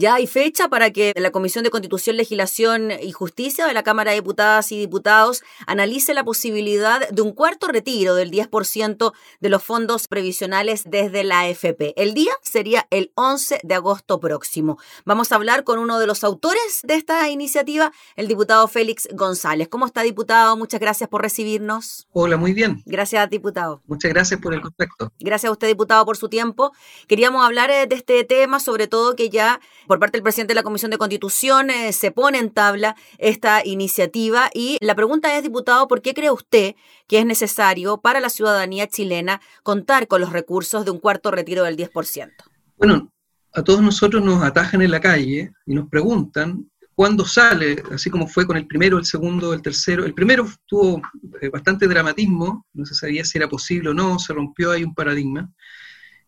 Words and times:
Ya 0.00 0.14
hay 0.14 0.28
fecha 0.28 0.68
para 0.68 0.92
que 0.92 1.12
la 1.16 1.32
Comisión 1.32 1.64
de 1.64 1.70
Constitución, 1.70 2.16
Legislación 2.16 2.92
y 2.92 3.10
Justicia 3.10 3.66
de 3.66 3.74
la 3.74 3.82
Cámara 3.82 4.12
de 4.12 4.18
Diputadas 4.18 4.70
y 4.70 4.78
Diputados 4.78 5.42
analice 5.66 6.14
la 6.14 6.22
posibilidad 6.22 7.08
de 7.08 7.20
un 7.20 7.32
cuarto 7.32 7.66
retiro 7.66 8.14
del 8.14 8.30
10% 8.30 9.12
de 9.40 9.48
los 9.48 9.60
fondos 9.60 10.06
previsionales 10.06 10.84
desde 10.86 11.24
la 11.24 11.40
AFP. 11.40 12.00
El 12.00 12.14
día 12.14 12.30
sería 12.42 12.86
el 12.90 13.10
11 13.16 13.58
de 13.64 13.74
agosto 13.74 14.20
próximo. 14.20 14.78
Vamos 15.04 15.32
a 15.32 15.34
hablar 15.34 15.64
con 15.64 15.80
uno 15.80 15.98
de 15.98 16.06
los 16.06 16.22
autores 16.22 16.78
de 16.84 16.94
esta 16.94 17.28
iniciativa, 17.28 17.90
el 18.14 18.28
diputado 18.28 18.68
Félix 18.68 19.08
González. 19.10 19.66
¿Cómo 19.66 19.84
está, 19.84 20.02
diputado? 20.02 20.56
Muchas 20.56 20.78
gracias 20.78 21.08
por 21.08 21.22
recibirnos. 21.22 22.06
Hola, 22.12 22.36
muy 22.36 22.52
bien. 22.52 22.84
Gracias, 22.86 23.28
diputado. 23.30 23.82
Muchas 23.88 24.12
gracias 24.12 24.40
por 24.40 24.54
el 24.54 24.60
contacto. 24.60 25.10
Gracias 25.18 25.48
a 25.48 25.52
usted, 25.52 25.66
diputado, 25.66 26.06
por 26.06 26.16
su 26.16 26.28
tiempo. 26.28 26.70
Queríamos 27.08 27.44
hablar 27.44 27.72
eh, 27.72 27.88
de 27.88 27.96
este 27.96 28.22
tema, 28.22 28.60
sobre 28.60 28.86
todo 28.86 29.16
que 29.16 29.28
ya 29.28 29.58
por 29.88 29.98
parte 29.98 30.18
del 30.18 30.22
presidente 30.22 30.52
de 30.52 30.56
la 30.56 30.62
Comisión 30.62 30.92
de 30.92 30.98
Constitución 30.98 31.70
eh, 31.70 31.92
se 31.92 32.12
pone 32.12 32.38
en 32.38 32.50
tabla 32.50 32.94
esta 33.16 33.66
iniciativa 33.66 34.50
y 34.54 34.78
la 34.80 34.94
pregunta 34.94 35.36
es, 35.36 35.42
diputado, 35.42 35.88
¿por 35.88 36.02
qué 36.02 36.14
cree 36.14 36.30
usted 36.30 36.76
que 37.08 37.18
es 37.18 37.26
necesario 37.26 38.00
para 38.00 38.20
la 38.20 38.28
ciudadanía 38.28 38.86
chilena 38.86 39.40
contar 39.64 40.06
con 40.06 40.20
los 40.20 40.32
recursos 40.32 40.84
de 40.84 40.92
un 40.92 41.00
cuarto 41.00 41.32
retiro 41.32 41.64
del 41.64 41.76
10%? 41.76 42.30
Bueno, 42.76 43.10
a 43.54 43.62
todos 43.62 43.80
nosotros 43.80 44.22
nos 44.22 44.44
atajan 44.44 44.82
en 44.82 44.90
la 44.90 45.00
calle 45.00 45.52
y 45.66 45.74
nos 45.74 45.88
preguntan 45.88 46.70
cuándo 46.94 47.24
sale, 47.24 47.82
así 47.92 48.10
como 48.10 48.26
fue 48.26 48.46
con 48.46 48.56
el 48.56 48.66
primero, 48.66 48.98
el 48.98 49.04
segundo, 49.04 49.54
el 49.54 49.62
tercero. 49.62 50.04
El 50.04 50.14
primero 50.14 50.46
tuvo 50.66 51.00
eh, 51.40 51.48
bastante 51.48 51.86
dramatismo, 51.86 52.66
no 52.74 52.84
se 52.84 52.94
sabía 52.94 53.24
si 53.24 53.38
era 53.38 53.48
posible 53.48 53.90
o 53.90 53.94
no, 53.94 54.18
se 54.18 54.34
rompió 54.34 54.70
ahí 54.72 54.84
un 54.84 54.94
paradigma. 54.94 55.50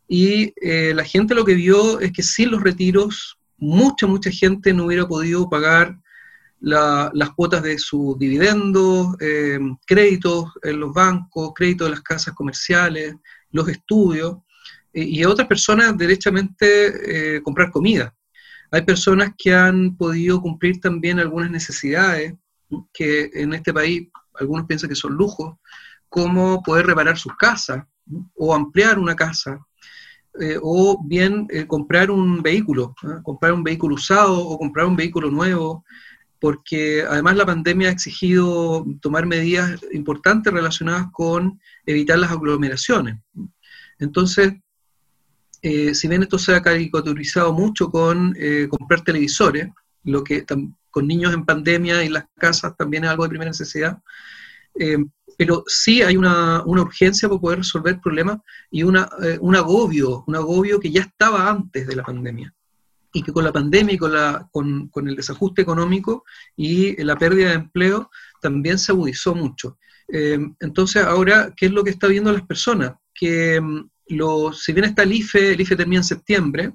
Y 0.08 0.52
eh, 0.60 0.92
la 0.94 1.04
gente 1.04 1.34
lo 1.34 1.44
que 1.44 1.54
vio 1.54 2.00
es 2.00 2.12
que 2.12 2.22
sin 2.22 2.50
los 2.50 2.62
retiros 2.62 3.39
mucha, 3.60 4.06
mucha 4.06 4.30
gente 4.30 4.72
no 4.72 4.86
hubiera 4.86 5.06
podido 5.06 5.48
pagar 5.48 5.98
las 6.60 7.30
cuotas 7.36 7.62
de 7.62 7.78
sus 7.78 8.18
dividendos, 8.18 9.16
eh, 9.20 9.58
créditos 9.86 10.50
en 10.62 10.80
los 10.80 10.92
bancos, 10.92 11.52
créditos 11.54 11.86
de 11.86 11.92
las 11.92 12.02
casas 12.02 12.34
comerciales, 12.34 13.14
los 13.50 13.68
estudios, 13.68 14.36
y 14.92 15.22
a 15.22 15.28
otras 15.28 15.46
personas 15.46 15.96
derechamente 15.96 17.36
eh, 17.36 17.42
comprar 17.42 17.70
comida. 17.70 18.14
Hay 18.72 18.82
personas 18.82 19.32
que 19.38 19.54
han 19.54 19.96
podido 19.96 20.40
cumplir 20.40 20.80
también 20.80 21.18
algunas 21.18 21.50
necesidades 21.50 22.34
que 22.92 23.30
en 23.32 23.52
este 23.54 23.72
país 23.72 24.08
algunos 24.34 24.66
piensan 24.66 24.88
que 24.88 24.96
son 24.96 25.14
lujos, 25.14 25.56
como 26.08 26.62
poder 26.62 26.86
reparar 26.86 27.16
sus 27.16 27.34
casas 27.36 27.84
o 28.34 28.54
ampliar 28.54 28.98
una 28.98 29.14
casa 29.14 29.64
eh, 30.38 30.58
o 30.62 31.02
bien 31.04 31.48
eh, 31.50 31.66
comprar 31.66 32.10
un 32.10 32.40
vehículo, 32.40 32.94
¿ah? 33.02 33.20
comprar 33.24 33.52
un 33.52 33.64
vehículo 33.64 33.96
usado 33.96 34.38
o 34.38 34.58
comprar 34.58 34.86
un 34.86 34.94
vehículo 34.94 35.28
nuevo, 35.28 35.84
porque 36.38 37.02
además 37.02 37.36
la 37.36 37.46
pandemia 37.46 37.88
ha 37.88 37.92
exigido 37.92 38.86
tomar 39.02 39.26
medidas 39.26 39.80
importantes 39.92 40.52
relacionadas 40.52 41.08
con 41.12 41.60
evitar 41.84 42.18
las 42.18 42.30
aglomeraciones. 42.30 43.16
Entonces, 43.98 44.54
eh, 45.62 45.94
si 45.94 46.06
bien 46.06 46.22
esto 46.22 46.38
se 46.38 46.54
ha 46.54 46.62
caricaturizado 46.62 47.52
mucho 47.52 47.90
con 47.90 48.34
comprar 48.70 49.02
televisores, 49.02 49.68
lo 50.04 50.24
que 50.24 50.46
con 50.90 51.06
niños 51.06 51.34
en 51.34 51.44
pandemia 51.44 52.04
y 52.04 52.08
las 52.08 52.24
casas 52.38 52.76
también 52.76 53.04
es 53.04 53.10
algo 53.10 53.24
de 53.24 53.30
primera 53.30 53.50
necesidad, 53.50 53.98
pero 55.36 55.64
sí 55.66 56.02
hay 56.02 56.16
una, 56.16 56.62
urgencia 56.64 57.28
para 57.28 57.40
poder 57.40 57.58
resolver 57.60 58.00
problemas 58.00 58.38
y 58.70 58.82
una, 58.82 59.08
eh, 59.22 59.38
un 59.40 59.56
agobio, 59.56 60.24
un 60.26 60.36
agobio 60.36 60.78
que 60.78 60.90
ya 60.90 61.00
estaba 61.00 61.48
antes 61.48 61.86
de 61.86 61.96
la 61.96 62.02
pandemia 62.02 62.54
y 63.12 63.22
que 63.22 63.32
con 63.32 63.44
la 63.44 63.52
pandemia 63.52 63.94
y 63.94 63.98
con, 63.98 64.12
la, 64.12 64.48
con, 64.52 64.90
el 65.08 65.16
desajuste 65.16 65.62
económico 65.62 66.24
y 66.56 67.02
la 67.02 67.16
pérdida 67.16 67.48
de 67.48 67.54
empleo 67.54 68.10
también 68.40 68.78
se 68.78 68.92
agudizó 68.92 69.34
mucho. 69.34 69.78
Eh, 70.08 70.38
entonces, 70.60 71.04
ahora, 71.04 71.52
¿qué 71.56 71.66
es 71.66 71.72
lo 71.72 71.84
que 71.84 71.90
está 71.90 72.06
viendo 72.06 72.32
las 72.32 72.46
personas? 72.46 72.92
Que 73.14 73.60
mm, 73.60 73.88
los, 74.08 74.62
si 74.62 74.72
bien 74.72 74.84
está 74.84 75.04
el 75.04 75.12
IFE, 75.12 75.52
el 75.52 75.60
IFE 75.60 75.76
termina 75.76 76.00
en 76.00 76.04
septiembre, 76.04 76.74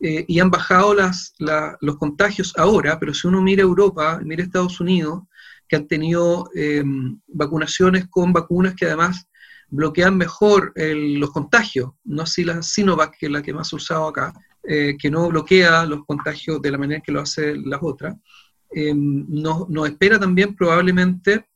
eh, 0.00 0.24
y 0.28 0.38
han 0.38 0.50
bajado 0.50 0.94
las, 0.94 1.34
los 1.80 1.96
contagios 1.96 2.52
ahora, 2.56 2.98
pero 3.00 3.12
si 3.12 3.26
uno 3.26 3.42
mira 3.42 3.62
Europa, 3.62 4.20
mira 4.24 4.42
Estados 4.42 4.80
Unidos, 4.80 5.22
que 5.68 5.76
han 5.76 5.86
tenido 5.86 6.50
eh, 6.54 6.82
vacunaciones 7.26 8.08
con 8.08 8.32
vacunas 8.32 8.74
que 8.74 8.86
además 8.86 9.28
bloquean 9.70 10.16
mejor 10.16 10.72
los 10.74 11.30
contagios, 11.30 11.90
no 12.04 12.22
así 12.22 12.42
la 12.42 12.62
Sinovac, 12.62 13.18
que 13.18 13.26
es 13.26 13.32
la 13.32 13.42
que 13.42 13.52
más 13.52 13.70
he 13.70 13.76
usado 13.76 14.08
acá, 14.08 14.32
eh, 14.62 14.96
que 14.98 15.10
no 15.10 15.28
bloquea 15.28 15.84
los 15.84 16.06
contagios 16.06 16.62
de 16.62 16.70
la 16.70 16.78
manera 16.78 17.02
que 17.04 17.12
lo 17.12 17.20
hace 17.20 17.54
las 17.54 17.80
otras. 17.82 18.16
Eh, 18.74 18.94
nos, 18.94 19.68
espera 19.86 20.18
también 20.18 20.54
probablemente 20.54 21.46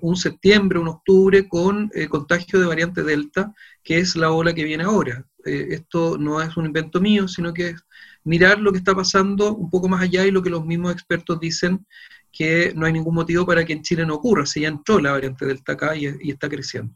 un 0.00 0.16
septiembre, 0.16 0.78
un 0.78 0.88
octubre 0.88 1.48
con 1.48 1.90
contagio 2.10 2.60
de 2.60 2.66
variante 2.66 3.02
Delta, 3.02 3.54
que 3.82 3.98
es 3.98 4.14
la 4.14 4.30
ola 4.30 4.52
que 4.52 4.64
viene 4.64 4.84
ahora. 4.84 5.24
esto 5.44 6.18
no 6.18 6.42
es 6.42 6.56
un 6.56 6.66
invento 6.66 7.00
mío, 7.00 7.28
sino 7.28 7.54
que 7.54 7.68
es 7.70 7.84
mirar 8.24 8.58
lo 8.58 8.72
que 8.72 8.78
está 8.78 8.94
pasando 8.94 9.54
un 9.54 9.70
poco 9.70 9.88
más 9.88 10.02
allá 10.02 10.26
y 10.26 10.30
lo 10.30 10.42
que 10.42 10.50
los 10.50 10.66
mismos 10.66 10.92
expertos 10.92 11.38
dicen 11.40 11.86
que 12.36 12.72
no 12.74 12.86
hay 12.86 12.92
ningún 12.92 13.14
motivo 13.14 13.46
para 13.46 13.64
que 13.64 13.72
en 13.72 13.82
Chile 13.82 14.04
no 14.04 14.16
ocurra, 14.16 14.44
si 14.44 14.62
ya 14.62 14.68
entró 14.68 14.98
la 14.98 15.12
variante 15.12 15.46
Delta 15.46 15.74
acá 15.74 15.94
y, 15.94 16.06
y 16.20 16.32
está 16.32 16.48
creciendo. 16.48 16.94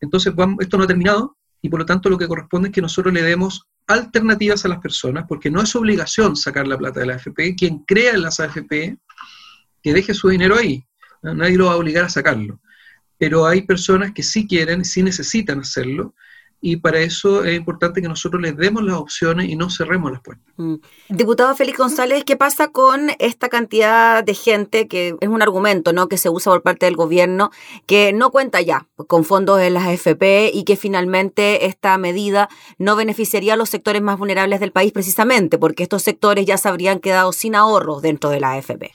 Entonces, 0.00 0.34
esto 0.60 0.76
no 0.76 0.84
ha 0.84 0.86
terminado 0.86 1.36
y 1.62 1.68
por 1.68 1.80
lo 1.80 1.86
tanto 1.86 2.08
lo 2.08 2.18
que 2.18 2.28
corresponde 2.28 2.68
es 2.68 2.74
que 2.74 2.82
nosotros 2.82 3.12
le 3.12 3.22
demos 3.22 3.68
alternativas 3.86 4.64
a 4.64 4.68
las 4.68 4.78
personas, 4.78 5.24
porque 5.28 5.50
no 5.50 5.62
es 5.62 5.74
obligación 5.74 6.36
sacar 6.36 6.66
la 6.68 6.78
plata 6.78 7.00
de 7.00 7.06
la 7.06 7.14
AFP. 7.14 7.56
Quien 7.56 7.80
crea 7.80 8.12
en 8.12 8.22
las 8.22 8.40
AFP, 8.40 8.96
que 9.82 9.94
deje 9.94 10.14
su 10.14 10.28
dinero 10.28 10.56
ahí. 10.56 10.84
Nadie 11.22 11.56
lo 11.56 11.66
va 11.66 11.72
a 11.72 11.76
obligar 11.76 12.04
a 12.04 12.08
sacarlo. 12.08 12.60
Pero 13.18 13.46
hay 13.46 13.62
personas 13.62 14.12
que 14.12 14.22
sí 14.22 14.46
quieren, 14.46 14.84
sí 14.84 15.02
necesitan 15.02 15.60
hacerlo, 15.60 16.14
y 16.60 16.76
para 16.76 17.00
eso 17.00 17.44
es 17.44 17.56
importante 17.56 18.02
que 18.02 18.08
nosotros 18.08 18.42
les 18.42 18.56
demos 18.56 18.82
las 18.82 18.96
opciones 18.96 19.48
y 19.48 19.56
no 19.56 19.70
cerremos 19.70 20.12
las 20.12 20.20
puertas. 20.20 20.44
Mm. 20.56 20.74
Diputado 21.08 21.54
Félix 21.54 21.78
González, 21.78 22.24
¿qué 22.24 22.36
pasa 22.36 22.68
con 22.68 23.10
esta 23.18 23.48
cantidad 23.48 24.22
de 24.22 24.34
gente 24.34 24.86
que 24.86 25.16
es 25.20 25.28
un 25.28 25.42
argumento 25.42 25.92
¿no? 25.92 26.08
que 26.08 26.18
se 26.18 26.28
usa 26.28 26.52
por 26.52 26.62
parte 26.62 26.86
del 26.86 26.96
gobierno 26.96 27.50
que 27.86 28.12
no 28.12 28.30
cuenta 28.30 28.60
ya 28.60 28.86
con 29.06 29.24
fondos 29.24 29.60
en 29.60 29.74
las 29.74 29.84
AFP 29.84 30.50
y 30.52 30.64
que 30.64 30.76
finalmente 30.76 31.66
esta 31.66 31.96
medida 31.96 32.48
no 32.78 32.94
beneficiaría 32.94 33.54
a 33.54 33.56
los 33.56 33.70
sectores 33.70 34.02
más 34.02 34.18
vulnerables 34.18 34.60
del 34.60 34.72
país 34.72 34.92
precisamente 34.92 35.58
porque 35.58 35.82
estos 35.82 36.02
sectores 36.02 36.44
ya 36.44 36.58
se 36.58 36.68
habrían 36.68 37.00
quedado 37.00 37.32
sin 37.32 37.54
ahorros 37.54 38.02
dentro 38.02 38.30
de 38.30 38.40
la 38.40 38.52
AFP? 38.52 38.92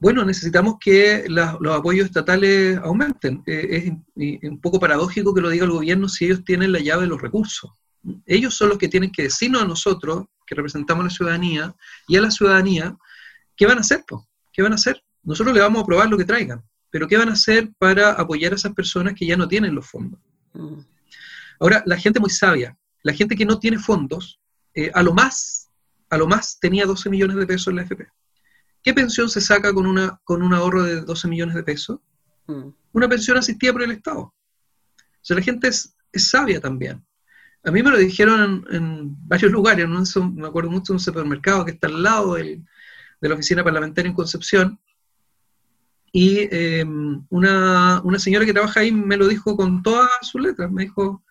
Bueno, 0.00 0.24
necesitamos 0.24 0.76
que 0.80 1.24
los 1.28 1.76
apoyos 1.76 2.06
estatales 2.06 2.78
aumenten. 2.78 3.42
Eh, 3.46 3.92
es 4.16 4.50
un 4.50 4.60
poco 4.60 4.78
paradójico 4.78 5.34
que 5.34 5.40
lo 5.40 5.50
diga 5.50 5.64
el 5.64 5.72
gobierno 5.72 6.08
si 6.08 6.26
ellos 6.26 6.44
tienen 6.44 6.70
la 6.70 6.78
llave 6.78 7.02
de 7.02 7.08
los 7.08 7.20
recursos. 7.20 7.70
Ellos 8.26 8.54
son 8.54 8.68
los 8.68 8.78
que 8.78 8.88
tienen 8.88 9.10
que 9.10 9.24
decirnos 9.24 9.62
a 9.62 9.66
nosotros, 9.66 10.26
que 10.46 10.54
representamos 10.54 11.02
a 11.02 11.04
la 11.04 11.10
ciudadanía, 11.10 11.74
y 12.06 12.16
a 12.16 12.20
la 12.20 12.30
ciudadanía, 12.30 12.96
¿qué 13.56 13.66
van 13.66 13.78
a 13.78 13.80
hacer? 13.80 14.04
¿Qué 14.52 14.62
van 14.62 14.72
a 14.72 14.76
hacer? 14.76 15.02
Nosotros 15.24 15.54
le 15.54 15.60
vamos 15.60 15.80
a 15.80 15.82
aprobar 15.82 16.08
lo 16.08 16.16
que 16.16 16.24
traigan, 16.24 16.62
pero 16.90 17.08
¿qué 17.08 17.16
van 17.16 17.28
a 17.28 17.32
hacer 17.32 17.70
para 17.78 18.12
apoyar 18.12 18.52
a 18.52 18.56
esas 18.56 18.72
personas 18.74 19.14
que 19.14 19.26
ya 19.26 19.36
no 19.36 19.48
tienen 19.48 19.74
los 19.74 19.86
fondos? 19.86 20.20
Ahora, 21.58 21.82
la 21.86 21.96
gente 21.96 22.20
muy 22.20 22.30
sabia, 22.30 22.78
la 23.02 23.12
gente 23.12 23.34
que 23.34 23.44
no 23.44 23.58
tiene 23.58 23.78
fondos, 23.78 24.40
eh, 24.74 24.90
a 24.94 25.02
lo 25.02 25.12
más, 25.12 25.70
a 26.08 26.16
lo 26.16 26.28
más 26.28 26.58
tenía 26.60 26.86
12 26.86 27.10
millones 27.10 27.36
de 27.36 27.46
pesos 27.46 27.68
en 27.68 27.76
la 27.76 27.82
FP. 27.82 28.06
¿Qué 28.88 28.94
pensión 28.94 29.28
se 29.28 29.42
saca 29.42 29.74
con, 29.74 29.86
una, 29.86 30.18
con 30.24 30.42
un 30.42 30.54
ahorro 30.54 30.82
de 30.82 31.02
12 31.02 31.28
millones 31.28 31.54
de 31.54 31.62
pesos? 31.62 32.00
Mm. 32.46 32.70
Una 32.92 33.06
pensión 33.06 33.36
asistida 33.36 33.70
por 33.70 33.82
el 33.82 33.90
Estado. 33.90 34.20
O 34.20 34.34
sea, 35.20 35.36
la 35.36 35.42
gente 35.42 35.68
es, 35.68 35.94
sabia 36.14 36.58
también. 36.58 37.04
A 37.64 37.70
mí 37.70 37.82
me 37.82 37.90
lo 37.90 37.98
dijeron 37.98 38.64
en, 38.70 39.28
varios 39.28 39.52
lugares, 39.52 39.86
¿no? 39.86 40.02
me 40.30 40.48
acuerdo 40.48 40.70
mucho 40.70 40.94
de 40.94 40.96
un 40.96 41.00
supermercado 41.00 41.66
que 41.66 41.72
está 41.72 41.86
al 41.88 42.02
lado 42.02 42.36
de 42.36 42.62
la 43.20 43.34
oficina 43.34 43.62
parlamentaria 43.62 44.08
en 44.08 44.16
Concepción, 44.16 44.80
y 46.10 46.48
em, 46.50 47.26
una, 47.28 48.02
señora 48.16 48.46
que 48.46 48.54
trabaja 48.54 48.80
ahí 48.80 48.90
me 48.90 49.18
lo 49.18 49.28
dijo 49.28 49.54
con 49.54 49.82
todas 49.82 50.08
sus 50.22 50.40
letras, 50.40 50.72
me 50.72 50.84
dijo, 50.84 51.22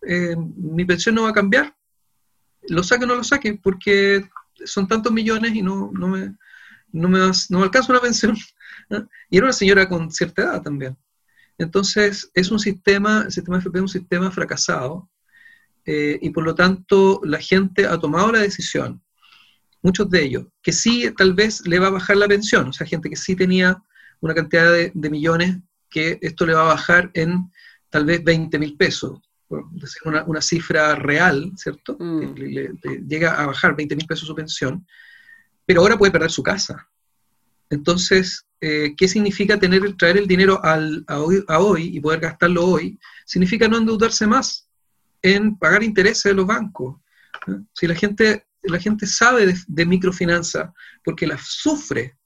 em, 0.00 0.54
mi 0.56 0.86
pensión 0.86 1.16
no 1.16 1.24
va 1.24 1.28
a 1.28 1.34
cambiar, 1.34 1.76
lo 2.66 2.82
saque 2.82 3.04
o 3.04 3.08
no 3.08 3.16
lo 3.16 3.24
saque, 3.24 3.60
porque 3.62 4.26
son 4.64 4.88
tantos 4.88 5.12
millones 5.12 5.54
y 5.54 5.60
no, 5.60 5.90
no, 5.92 6.08
me, 6.08 6.34
no 6.94 7.08
me, 7.08 7.18
no 7.18 7.58
me 7.58 7.64
alcanza 7.64 7.92
una 7.92 8.00
pensión. 8.00 8.36
Y 9.30 9.38
era 9.38 9.46
una 9.46 9.52
señora 9.54 9.88
con 9.88 10.10
cierta 10.10 10.42
edad 10.42 10.62
también. 10.62 10.94
Entonces, 11.56 12.30
es 12.34 12.50
un 12.50 12.58
sistema, 12.58 13.22
el 13.24 13.32
sistema 13.32 13.58
FP 13.58 13.78
es 13.78 13.82
un 13.82 13.88
sistema 13.88 14.30
fracasado 14.30 15.08
eh, 15.86 16.18
y 16.20 16.30
por 16.30 16.44
lo 16.44 16.54
tanto 16.54 17.20
la 17.24 17.38
gente 17.38 17.86
ha 17.86 17.98
tomado 17.98 18.32
la 18.32 18.40
decisión, 18.40 19.02
muchos 19.82 20.10
de 20.10 20.22
ellos, 20.22 20.46
que 20.62 20.72
sí 20.72 21.10
tal 21.16 21.34
vez 21.34 21.66
le 21.66 21.78
va 21.78 21.88
a 21.88 21.90
bajar 21.90 22.16
la 22.16 22.28
pensión, 22.28 22.68
o 22.68 22.72
sea, 22.72 22.86
gente 22.86 23.08
que 23.10 23.16
sí 23.16 23.36
tenía 23.36 23.82
una 24.20 24.34
cantidad 24.34 24.72
de, 24.72 25.10
millones 25.10 25.58
que 25.90 26.18
esto 26.22 26.46
le 26.46 26.54
va 26.54 26.62
a 26.62 26.74
bajar 26.74 27.10
en 27.14 27.50
tal 27.90 28.06
vez 28.06 28.24
20 28.24 28.58
mil 28.58 28.76
pesos. 28.76 29.20
una, 30.04 30.40
cifra 30.40 30.94
real, 30.96 31.52
¿cierto? 31.56 31.96
Mm. 31.98 32.34
llega 33.06 33.40
a 33.40 33.46
bajar 33.46 33.76
20 33.76 33.94
mil 33.94 34.06
pesos 34.06 34.26
su 34.26 34.34
pensión, 34.34 34.86
pero 35.66 35.80
ahora 35.80 35.96
puede 35.96 36.12
perder 36.12 36.30
su 36.30 36.42
casa. 36.42 36.88
Entonces, 37.70 38.46
eh, 38.60 38.94
¿qué 38.96 39.08
significa 39.08 39.58
tener, 39.58 39.96
traer 39.96 40.18
el 40.18 40.26
dinero 40.26 40.62
al, 40.64 41.04
a, 41.06 41.18
hoy, 41.20 41.90
y 41.92 42.00
poder 42.00 42.20
gastarlo 42.20 42.64
hoy? 42.64 42.98
Significa 43.24 43.68
no 43.68 43.78
endeudarse 43.78 44.26
más 44.26 44.68
en 45.22 45.56
pagar 45.56 45.82
intereses 45.82 46.24
de 46.24 46.34
los 46.34 46.46
bancos. 46.46 46.96
Si 47.72 47.86
la 47.86 47.94
gente, 47.94 48.46
la 48.62 48.78
gente 48.78 49.06
sabe 49.06 49.54
de, 49.66 49.86
microfinanza 49.86 50.72
porque 51.04 51.26
la 51.26 51.38
sufre, 51.38 52.16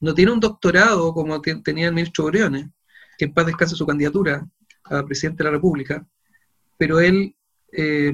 ¿no? 0.00 0.14
tiene 0.14 0.32
un 0.32 0.40
doctorado 0.40 1.12
como 1.12 1.40
tenía 1.40 1.88
el 1.88 1.94
ministro 1.94 2.24
Briones, 2.26 2.68
que 3.18 3.26
en 3.26 3.34
paz 3.34 3.46
descanse 3.46 3.76
su 3.76 3.86
candidatura 3.86 4.46
a 4.84 5.04
presidente 5.04 5.42
de 5.42 5.44
la 5.44 5.56
República, 5.56 6.06
pero 6.78 7.00
él, 7.00 7.34
eh, 7.70 8.12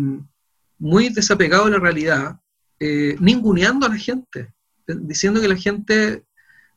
muy 0.79 1.09
desapegado 1.09 1.65
de 1.65 1.71
la 1.73 1.79
realidad, 1.79 2.41
eh, 2.81 3.17
ninguneando 3.21 3.87
a 3.87 3.91
la 3.91 3.97
gente, 3.97 4.55
diciendo 4.87 5.41
que 5.41 5.49
la 5.49 5.57
gente 5.57 6.25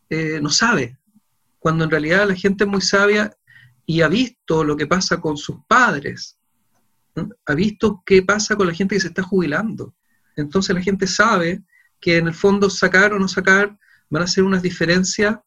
eh, 0.10 0.40
no 0.42 0.50
sabe, 0.50 0.98
cuando 1.60 1.84
en 1.84 1.92
realidad 1.92 2.28
la 2.28 2.36
gente 2.36 2.64
es 2.64 2.70
muy 2.70 2.82
sabia 2.82 3.36
y 3.86 4.02
ha 4.02 4.08
visto 4.08 4.64
lo 4.64 4.76
que 4.76 4.88
pasa 4.88 5.22
con 5.22 5.38
sus 5.38 5.58
padres, 5.68 6.38
ha 7.46 7.54
visto 7.54 8.02
qué 8.06 8.24
pasa 8.24 8.56
con 8.56 8.68
la 8.68 8.74
gente 8.74 8.96
que 8.96 9.02
se 9.02 9.10
está 9.10 9.22
jubilando. 9.22 9.94
Entonces 10.36 10.74
la 10.74 10.82
gente 10.82 11.08
sabe 11.08 11.64
que 12.00 12.18
en 12.18 12.28
el 12.28 12.34
fondo 12.34 12.70
sacar 12.70 13.14
o 13.14 13.20
no 13.20 13.28
sacar 13.28 13.78
van 14.10 14.24
a 14.24 14.28
ser 14.28 14.44
unas 14.44 14.62
diferencias 14.62 15.38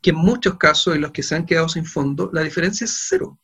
que 0.00 0.10
en 0.10 0.16
muchos 0.16 0.56
casos, 0.56 0.94
en 0.94 1.02
los 1.02 1.12
que 1.12 1.22
se 1.22 1.36
han 1.36 1.46
quedado 1.46 1.68
sin 1.68 1.86
fondo, 1.86 2.28
la 2.32 2.42
diferencia 2.42 2.84
es 2.84 3.06
cero. 3.08 3.38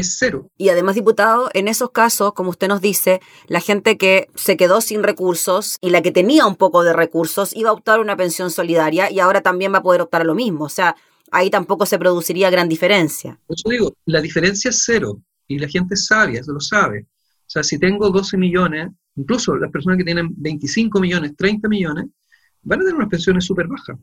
Es 0.00 0.16
cero. 0.18 0.48
Y 0.56 0.70
además, 0.70 0.94
diputado, 0.94 1.50
en 1.52 1.68
esos 1.68 1.90
casos, 1.90 2.32
como 2.32 2.50
usted 2.50 2.68
nos 2.68 2.80
dice, 2.80 3.20
la 3.46 3.60
gente 3.60 3.98
que 3.98 4.28
se 4.34 4.56
quedó 4.56 4.80
sin 4.80 5.02
recursos 5.02 5.76
y 5.80 5.90
la 5.90 6.02
que 6.02 6.10
tenía 6.10 6.46
un 6.46 6.56
poco 6.56 6.82
de 6.82 6.92
recursos 6.92 7.54
iba 7.54 7.70
a 7.70 7.74
optar 7.74 7.98
a 7.98 8.02
una 8.02 8.16
pensión 8.16 8.50
solidaria 8.50 9.10
y 9.10 9.20
ahora 9.20 9.42
también 9.42 9.72
va 9.72 9.78
a 9.78 9.82
poder 9.82 10.00
optar 10.00 10.22
a 10.22 10.24
lo 10.24 10.34
mismo. 10.34 10.64
O 10.64 10.68
sea, 10.68 10.96
ahí 11.30 11.50
tampoco 11.50 11.86
se 11.86 11.98
produciría 11.98 12.50
gran 12.50 12.68
diferencia. 12.68 13.38
Yo 13.48 13.70
digo, 13.70 13.96
la 14.06 14.20
diferencia 14.20 14.70
es 14.70 14.82
cero 14.84 15.20
y 15.46 15.58
la 15.58 15.68
gente 15.68 15.94
es 15.94 16.06
sabia, 16.06 16.42
se 16.42 16.52
lo 16.52 16.60
sabe. 16.60 17.00
O 17.02 17.52
sea, 17.52 17.62
si 17.62 17.78
tengo 17.78 18.10
12 18.10 18.36
millones, 18.36 18.88
incluso 19.16 19.56
las 19.56 19.70
personas 19.70 19.98
que 19.98 20.04
tienen 20.04 20.30
25 20.36 21.00
millones, 21.00 21.36
30 21.36 21.68
millones, 21.68 22.06
van 22.62 22.80
a 22.80 22.84
tener 22.84 22.96
unas 22.96 23.08
pensiones 23.08 23.44
súper 23.44 23.66
bajas. 23.66 23.98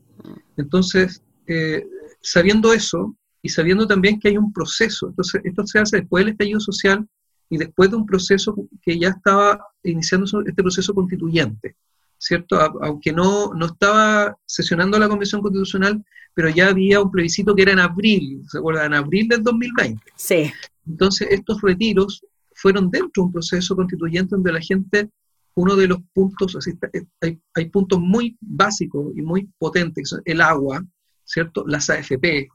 Entonces, 0.56 1.22
eh, 1.46 1.84
sabiendo 2.20 2.72
eso 2.72 3.16
y 3.42 3.48
sabiendo 3.48 3.86
también 3.86 4.18
que 4.18 4.28
hay 4.28 4.36
un 4.36 4.52
proceso, 4.52 5.08
entonces 5.08 5.40
esto 5.44 5.66
se 5.66 5.78
hace 5.78 5.96
después 5.98 6.24
del 6.24 6.32
estallido 6.32 6.60
social 6.60 7.06
y 7.50 7.56
después 7.56 7.90
de 7.90 7.96
un 7.96 8.06
proceso 8.06 8.54
que 8.82 8.98
ya 8.98 9.08
estaba 9.08 9.64
iniciando 9.82 10.26
este 10.46 10.62
proceso 10.62 10.92
constituyente, 10.94 11.76
¿cierto? 12.18 12.58
Aunque 12.82 13.12
no, 13.12 13.52
no 13.54 13.66
estaba 13.66 14.36
sesionando 14.44 14.98
la 14.98 15.08
Convención 15.08 15.40
Constitucional, 15.40 16.04
pero 16.34 16.50
ya 16.50 16.68
había 16.68 17.00
un 17.00 17.10
plebiscito 17.10 17.54
que 17.54 17.62
era 17.62 17.72
en 17.72 17.78
abril, 17.78 18.42
¿se 18.48 18.58
acuerdan? 18.58 18.86
En 18.86 18.94
abril 18.94 19.28
del 19.28 19.42
2020. 19.42 20.02
Sí. 20.16 20.52
Entonces, 20.86 21.28
estos 21.30 21.60
retiros 21.62 22.24
fueron 22.54 22.90
dentro 22.90 23.22
de 23.22 23.26
un 23.26 23.32
proceso 23.32 23.74
constituyente 23.74 24.34
donde 24.34 24.52
la 24.52 24.60
gente 24.60 25.10
uno 25.58 25.74
de 25.74 25.88
los 25.88 25.98
puntos, 26.14 26.54
así, 26.54 26.72
eh, 26.92 27.36
hay, 27.54 27.64
puntos 27.70 27.98
muy 27.98 28.36
básicos 28.40 29.12
y 29.16 29.22
muy 29.22 29.48
potentes, 29.58 30.14
el 30.24 30.40
agua, 30.40 30.84
¿cierto? 31.24 31.64
Las 31.66 31.90
AFP, 31.90 32.48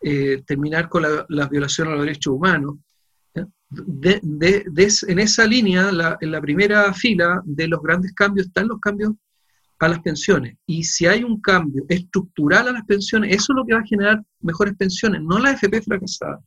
eh, 0.00 0.42
terminar 0.46 0.88
con 0.88 1.02
las 1.28 1.50
violaciones 1.50 1.92
a 1.92 1.96
los 1.96 2.04
derechos 2.04 2.34
humanos. 2.34 2.76
en 3.72 5.18
esa 5.18 5.46
línea, 5.46 5.90
en 6.20 6.30
la 6.30 6.40
primera 6.40 6.92
fila 6.92 7.42
de 7.44 7.68
los 7.68 7.82
grandes 7.82 8.12
cambios 8.12 8.46
están 8.46 8.68
los 8.68 8.80
cambios 8.80 9.12
a 9.84 9.88
las 9.88 10.00
pensiones. 10.00 10.56
Y 10.66 10.84
si 10.84 11.06
hay 11.06 11.24
un 11.24 11.40
cambio 11.40 11.84
estructural 11.88 12.68
a 12.68 12.72
las 12.72 12.84
pensiones, 12.84 13.34
eso 13.34 13.52
es 13.52 13.56
lo 13.56 13.64
que 13.64 13.74
va 13.74 13.80
a 13.80 13.86
generar 13.86 14.22
mejores 14.40 14.74
pensiones, 14.76 15.22
no 15.22 15.38
la 15.38 15.50
AFP 15.50 15.82
fracasada. 15.82 16.40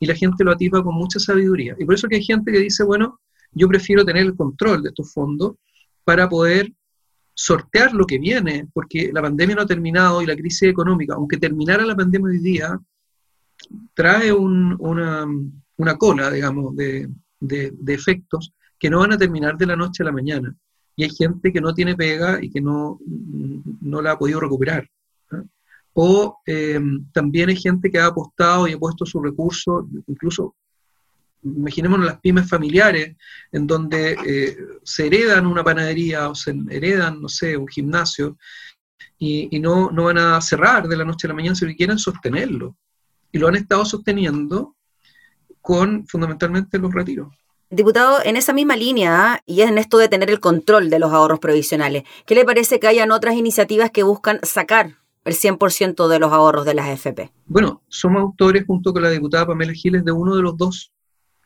Y 0.00 0.06
la 0.06 0.14
gente 0.14 0.44
lo 0.44 0.52
atipa 0.52 0.82
con 0.82 0.94
mucha 0.94 1.18
sabiduría. 1.18 1.76
Y 1.78 1.84
por 1.84 1.94
eso 1.94 2.08
que 2.08 2.16
hay 2.16 2.24
gente 2.24 2.52
que 2.52 2.58
dice, 2.58 2.84
bueno, 2.84 3.20
yo 3.52 3.68
prefiero 3.68 4.04
tener 4.04 4.24
el 4.24 4.36
control 4.36 4.82
de 4.82 4.88
estos 4.88 5.12
fondos 5.12 5.54
para 6.04 6.28
poder 6.28 6.72
sortear 7.34 7.92
lo 7.92 8.06
que 8.06 8.18
viene, 8.18 8.68
porque 8.72 9.10
la 9.12 9.20
pandemia 9.20 9.56
no 9.56 9.62
ha 9.62 9.66
terminado 9.66 10.22
y 10.22 10.26
la 10.26 10.36
crisis 10.36 10.68
económica, 10.68 11.14
aunque 11.14 11.36
terminara 11.36 11.84
la 11.84 11.96
pandemia 11.96 12.30
hoy 12.30 12.38
día, 12.38 12.80
trae 13.92 14.32
una, 14.32 15.26
cola, 15.98 16.30
digamos, 16.30 16.76
de, 16.76 17.08
efectos 17.86 18.52
que 18.78 18.88
no 18.88 19.00
van 19.00 19.12
a 19.12 19.18
terminar 19.18 19.56
de 19.56 19.66
la 19.66 19.76
noche 19.76 20.02
a 20.02 20.06
la 20.06 20.12
mañana. 20.12 20.54
Y 20.96 21.04
hay 21.04 21.10
gente 21.10 21.52
que 21.52 21.60
no 21.60 21.74
tiene 21.74 21.96
pega 21.96 22.38
y 22.42 22.50
que 22.50 22.60
no, 22.60 23.00
no 23.80 24.00
la 24.00 24.12
ha 24.12 24.18
podido 24.18 24.40
recuperar. 24.40 24.88
O 25.92 26.38
eh, 26.46 26.80
también 27.12 27.48
hay 27.48 27.56
gente 27.56 27.90
que 27.90 27.98
ha 27.98 28.06
apostado 28.06 28.66
y 28.66 28.72
ha 28.72 28.78
puesto 28.78 29.06
sus 29.06 29.22
recursos, 29.22 29.84
incluso 30.06 30.54
imaginémonos 31.44 32.06
las 32.06 32.20
pymes 32.20 32.48
familiares, 32.48 33.16
en 33.52 33.66
donde 33.66 34.16
eh, 34.26 34.56
se 34.82 35.06
heredan 35.06 35.46
una 35.46 35.62
panadería 35.62 36.28
o 36.28 36.34
se 36.34 36.54
heredan, 36.70 37.20
no 37.20 37.28
sé, 37.28 37.56
un 37.56 37.68
gimnasio, 37.68 38.36
y, 39.18 39.58
no, 39.60 39.90
no, 39.90 40.04
van 40.04 40.18
a 40.18 40.40
cerrar 40.40 40.86
de 40.86 40.96
la 40.96 41.04
noche 41.04 41.26
a 41.26 41.28
la 41.28 41.34
mañana, 41.34 41.54
sino 41.54 41.70
que 41.70 41.76
quieren 41.76 41.98
sostenerlo. 41.98 42.76
Y 43.32 43.38
lo 43.38 43.48
han 43.48 43.56
estado 43.56 43.84
sosteniendo 43.84 44.76
con 45.62 46.06
fundamentalmente 46.06 46.78
los 46.78 46.92
retiros. 46.92 47.28
Diputado, 47.70 48.18
en 48.22 48.36
esa 48.36 48.52
misma 48.52 48.76
línea, 48.76 49.42
y 49.46 49.62
en 49.62 49.78
esto 49.78 49.98
de 49.98 50.08
tener 50.08 50.30
el 50.30 50.40
control 50.40 50.90
de 50.90 50.98
los 50.98 51.12
ahorros 51.12 51.38
provisionales, 51.38 52.04
¿qué 52.26 52.34
le 52.34 52.44
parece 52.44 52.78
que 52.78 52.86
hayan 52.86 53.10
otras 53.12 53.34
iniciativas 53.34 53.90
que 53.90 54.02
buscan 54.02 54.40
sacar 54.42 54.98
el 55.24 55.34
100% 55.34 56.06
de 56.06 56.18
los 56.18 56.32
ahorros 56.32 56.66
de 56.66 56.74
las 56.74 56.88
AFP? 56.88 57.32
Bueno, 57.46 57.82
somos 57.88 58.20
autores, 58.20 58.64
junto 58.66 58.92
con 58.92 59.02
la 59.02 59.10
diputada 59.10 59.46
Pamela 59.46 59.72
Giles, 59.72 60.04
de 60.04 60.12
uno 60.12 60.36
de 60.36 60.42
los 60.42 60.56
dos 60.56 60.93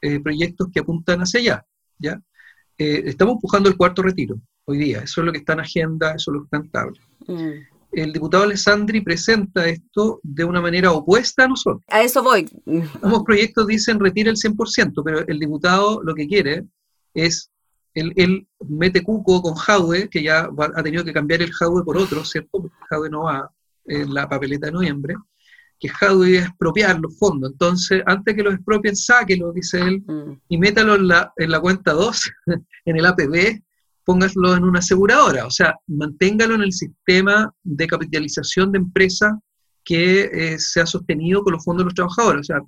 eh, 0.01 0.21
proyectos 0.21 0.69
que 0.73 0.81
apuntan 0.81 1.21
hacia 1.21 1.41
allá. 1.41 1.67
¿ya? 1.99 2.21
Eh, 2.77 3.03
estamos 3.07 3.35
empujando 3.35 3.69
el 3.69 3.77
cuarto 3.77 4.03
retiro 4.03 4.41
hoy 4.65 4.79
día, 4.79 4.99
eso 5.01 5.21
es 5.21 5.25
lo 5.25 5.33
que 5.33 5.39
está 5.39 5.55
en 5.55 5.61
agenda, 5.61 6.15
eso 6.15 6.31
es 6.31 6.35
lo 6.35 6.41
que 6.41 6.45
está 6.45 6.57
en 6.59 6.71
tabla. 6.71 7.01
Mm. 7.27 7.79
El 7.91 8.13
diputado 8.13 8.45
Alessandri 8.45 9.01
presenta 9.01 9.67
esto 9.67 10.21
de 10.23 10.45
una 10.45 10.61
manera 10.61 10.93
opuesta 10.93 11.45
a 11.45 11.49
nosotros. 11.49 11.83
A 11.89 12.03
eso 12.03 12.23
voy. 12.23 12.47
Ambos 13.03 13.23
proyectos 13.25 13.67
dicen 13.67 13.99
retira 13.99 14.31
el 14.31 14.37
100%, 14.37 15.03
pero 15.03 15.27
el 15.27 15.39
diputado 15.39 16.03
lo 16.03 16.15
que 16.15 16.29
quiere 16.29 16.67
es, 17.15 17.51
él, 17.95 18.47
mete 18.69 19.03
cuco 19.03 19.41
con 19.41 19.55
Jaue, 19.55 20.09
que 20.11 20.23
ya 20.23 20.51
ha 20.75 20.83
tenido 20.83 21.03
que 21.03 21.15
cambiar 21.15 21.41
el 21.41 21.51
Jaue 21.51 21.83
por 21.83 21.97
otro, 21.97 22.25
¿cierto? 22.25 22.51
Porque 22.61 22.77
Jaue 22.91 23.09
no 23.09 23.23
va 23.23 23.51
en 23.87 24.13
la 24.13 24.29
papeleta 24.29 24.67
de 24.67 24.73
noviembre 24.73 25.15
que 25.81 25.89
Hadwe 25.89 26.39
es 26.39 26.47
expropiar 26.47 26.99
los 27.01 27.17
fondos. 27.19 27.53
Entonces, 27.53 28.03
antes 28.07 28.35
que 28.35 28.43
los 28.43 28.55
expropien, 28.55 28.97
sáquelo, 28.97 29.53
dice 29.53 29.81
él, 29.81 30.03
mm. 30.07 30.41
y 30.49 30.59
métalo 30.59 30.97
en 30.97 31.09
la, 31.09 31.33
en 31.37 31.51
la 31.51 31.61
cuenta 31.61 31.93
2, 31.93 32.31
en 32.85 32.97
el 32.97 33.07
APB, 33.07 33.63
póngaselo 34.05 34.57
en 34.57 34.65
una 34.65 34.81
aseguradora. 34.81 35.47
O 35.47 35.51
sea, 35.51 35.75
manténgalo 35.87 36.55
en 36.55 36.63
el 36.63 36.73
sistema 36.73 37.53
de 37.63 37.87
capitalización 37.87 38.73
de 38.73 38.79
empresa 38.79 39.39
que 39.85 40.23
eh, 40.33 40.59
se 40.59 40.81
ha 40.81 40.87
sostenido 40.87 41.43
con 41.43 41.55
los 41.55 41.65
fondos 41.65 41.83
de 41.83 41.85
los 41.87 41.95
trabajadores. 41.95 42.41
O 42.41 42.45
sea, 42.45 42.61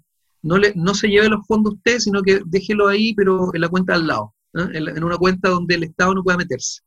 no, 0.43 0.59
le, 0.59 0.73
no 0.76 0.95
se 0.95 1.09
lleve 1.09 1.29
los 1.29 1.47
fondos 1.47 1.75
usted, 1.75 1.99
sino 1.99 2.23
que 2.23 2.40
déjelo 2.47 2.88
ahí, 2.88 3.14
pero 3.14 3.55
en 3.55 3.61
la 3.61 3.69
cuenta 3.69 3.95
al 3.95 4.07
lado, 4.07 4.35
en, 4.55 5.05
una 5.05 5.17
cuenta 5.17 5.50
donde 5.50 5.75
el 5.75 5.85
Estado 5.85 6.14
no 6.14 6.23
pueda 6.23 6.38
meterse. 6.38 6.83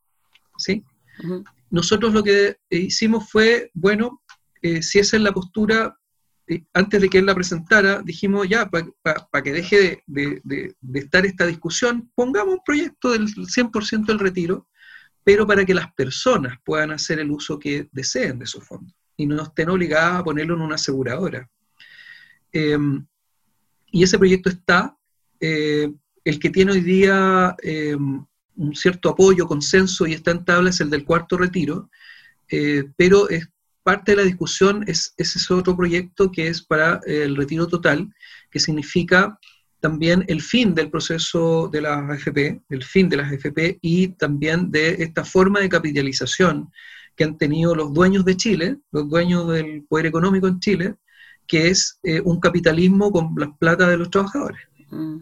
¿sí? 0.58 0.84
Nosotros 1.70 2.14
lo 2.14 2.24
que 2.24 2.58
hicimos 2.70 3.30
fue, 3.30 3.70
bueno, 3.74 4.22
eh, 4.62 4.82
si 4.82 5.00
esa 5.00 5.18
es 5.18 5.24
la 5.24 5.34
postura, 5.34 5.96
antes 6.74 7.02
de 7.02 7.10
que 7.10 7.20
él 7.20 7.26
la 7.26 7.36
presentara, 7.36 8.02
dijimos 8.02 8.48
ya, 8.50 8.70
para 8.70 9.44
que 9.44 9.54
deje 9.54 10.04
de, 10.08 10.76
estar 10.94 11.26
esta 11.26 11.46
discusión, 11.46 12.12
pongamos 12.16 12.56
un 12.56 12.62
proyecto 12.66 13.12
del 13.12 13.28
100% 13.28 14.06
del 14.06 14.20
retiro, 14.20 14.68
pero 15.24 15.48
para 15.48 15.66
que 15.66 15.74
las 15.74 15.94
personas 15.94 16.58
puedan 16.66 16.92
hacer 16.92 17.20
el 17.20 17.32
uso 17.32 17.58
que 17.58 17.88
deseen 17.92 18.40
de 18.40 18.46
esos 18.46 18.66
fondos 18.66 18.94
y 19.16 19.26
no 19.26 19.42
estén 19.44 19.70
obligadas 19.70 20.20
a 20.20 20.24
ponerlo 20.24 20.56
en 20.56 20.62
una 20.62 20.76
aseguradora. 20.76 21.50
Em, 22.52 23.06
y 23.92 24.04
ese 24.04 24.18
proyecto 24.18 24.50
está, 24.50 24.98
eh, 25.40 25.92
el 26.26 26.40
que 26.40 26.50
tiene 26.50 26.74
hoy 26.74 26.82
día 26.82 27.56
em, 27.62 28.26
un 28.56 28.76
cierto 28.76 29.10
apoyo, 29.10 29.48
consenso 29.48 30.06
y 30.08 30.14
está 30.14 30.32
en 30.32 30.46
tabla 30.46 30.70
es 30.70 30.82
el 30.82 30.90
del 30.90 31.06
cuarto 31.06 31.38
retiro, 31.38 31.90
eh, 32.50 32.86
pero 32.98 33.30
es 33.30 33.48
parte 33.84 34.14
de 34.14 34.18
la 34.18 34.24
discusión 34.24 34.84
es, 34.88 35.14
ese 35.18 35.54
otro 35.54 35.76
proyecto 35.76 36.32
que 36.32 36.48
es 36.48 36.62
para 36.62 37.00
el 37.06 37.36
retiro 37.36 37.68
total, 37.68 38.14
que 38.50 38.60
significa 38.60 39.38
también 39.80 40.24
el 40.28 40.42
fin 40.42 40.74
del 40.74 40.90
proceso 40.90 41.68
de 41.68 41.82
las 41.82 42.10
AFP, 42.10 42.62
el 42.70 42.84
fin 42.84 43.10
de 43.10 43.18
las 43.18 43.32
AFP 43.32 43.80
y 43.82 44.10
también 44.10 44.72
de 44.72 45.04
esta 45.04 45.26
forma 45.26 45.60
de 45.60 45.68
capitalización 45.68 46.72
que 47.16 47.26
han 47.26 47.38
tenido 47.38 47.76
los 47.76 47.94
dueños 47.94 48.26
de 48.26 48.38
Chile, 48.38 48.78
los 48.92 49.10
dueños 49.10 49.50
del 49.50 49.84
poder 49.84 50.06
económico 50.06 50.48
en 50.48 50.60
Chile, 50.60 50.96
que 51.48 51.68
es 51.68 52.00
eh, 52.04 52.22
un 52.22 52.40
capitalismo 52.40 53.12
con 53.12 53.34
las 53.38 53.50
plata 53.58 53.88
de 53.88 53.98
los 53.98 54.10
trabajadores. 54.10 54.62
Mm. 54.90 55.18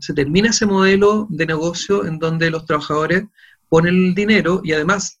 Se 0.00 0.14
termina 0.14 0.50
ese 0.50 0.66
modelo 0.66 1.26
de 1.30 1.46
negocio 1.46 2.06
en 2.06 2.18
donde 2.18 2.50
los 2.50 2.66
trabajadores 2.66 3.24
ponen 3.68 3.94
el 3.94 4.14
dinero 4.14 4.60
y 4.62 4.72
además, 4.72 5.20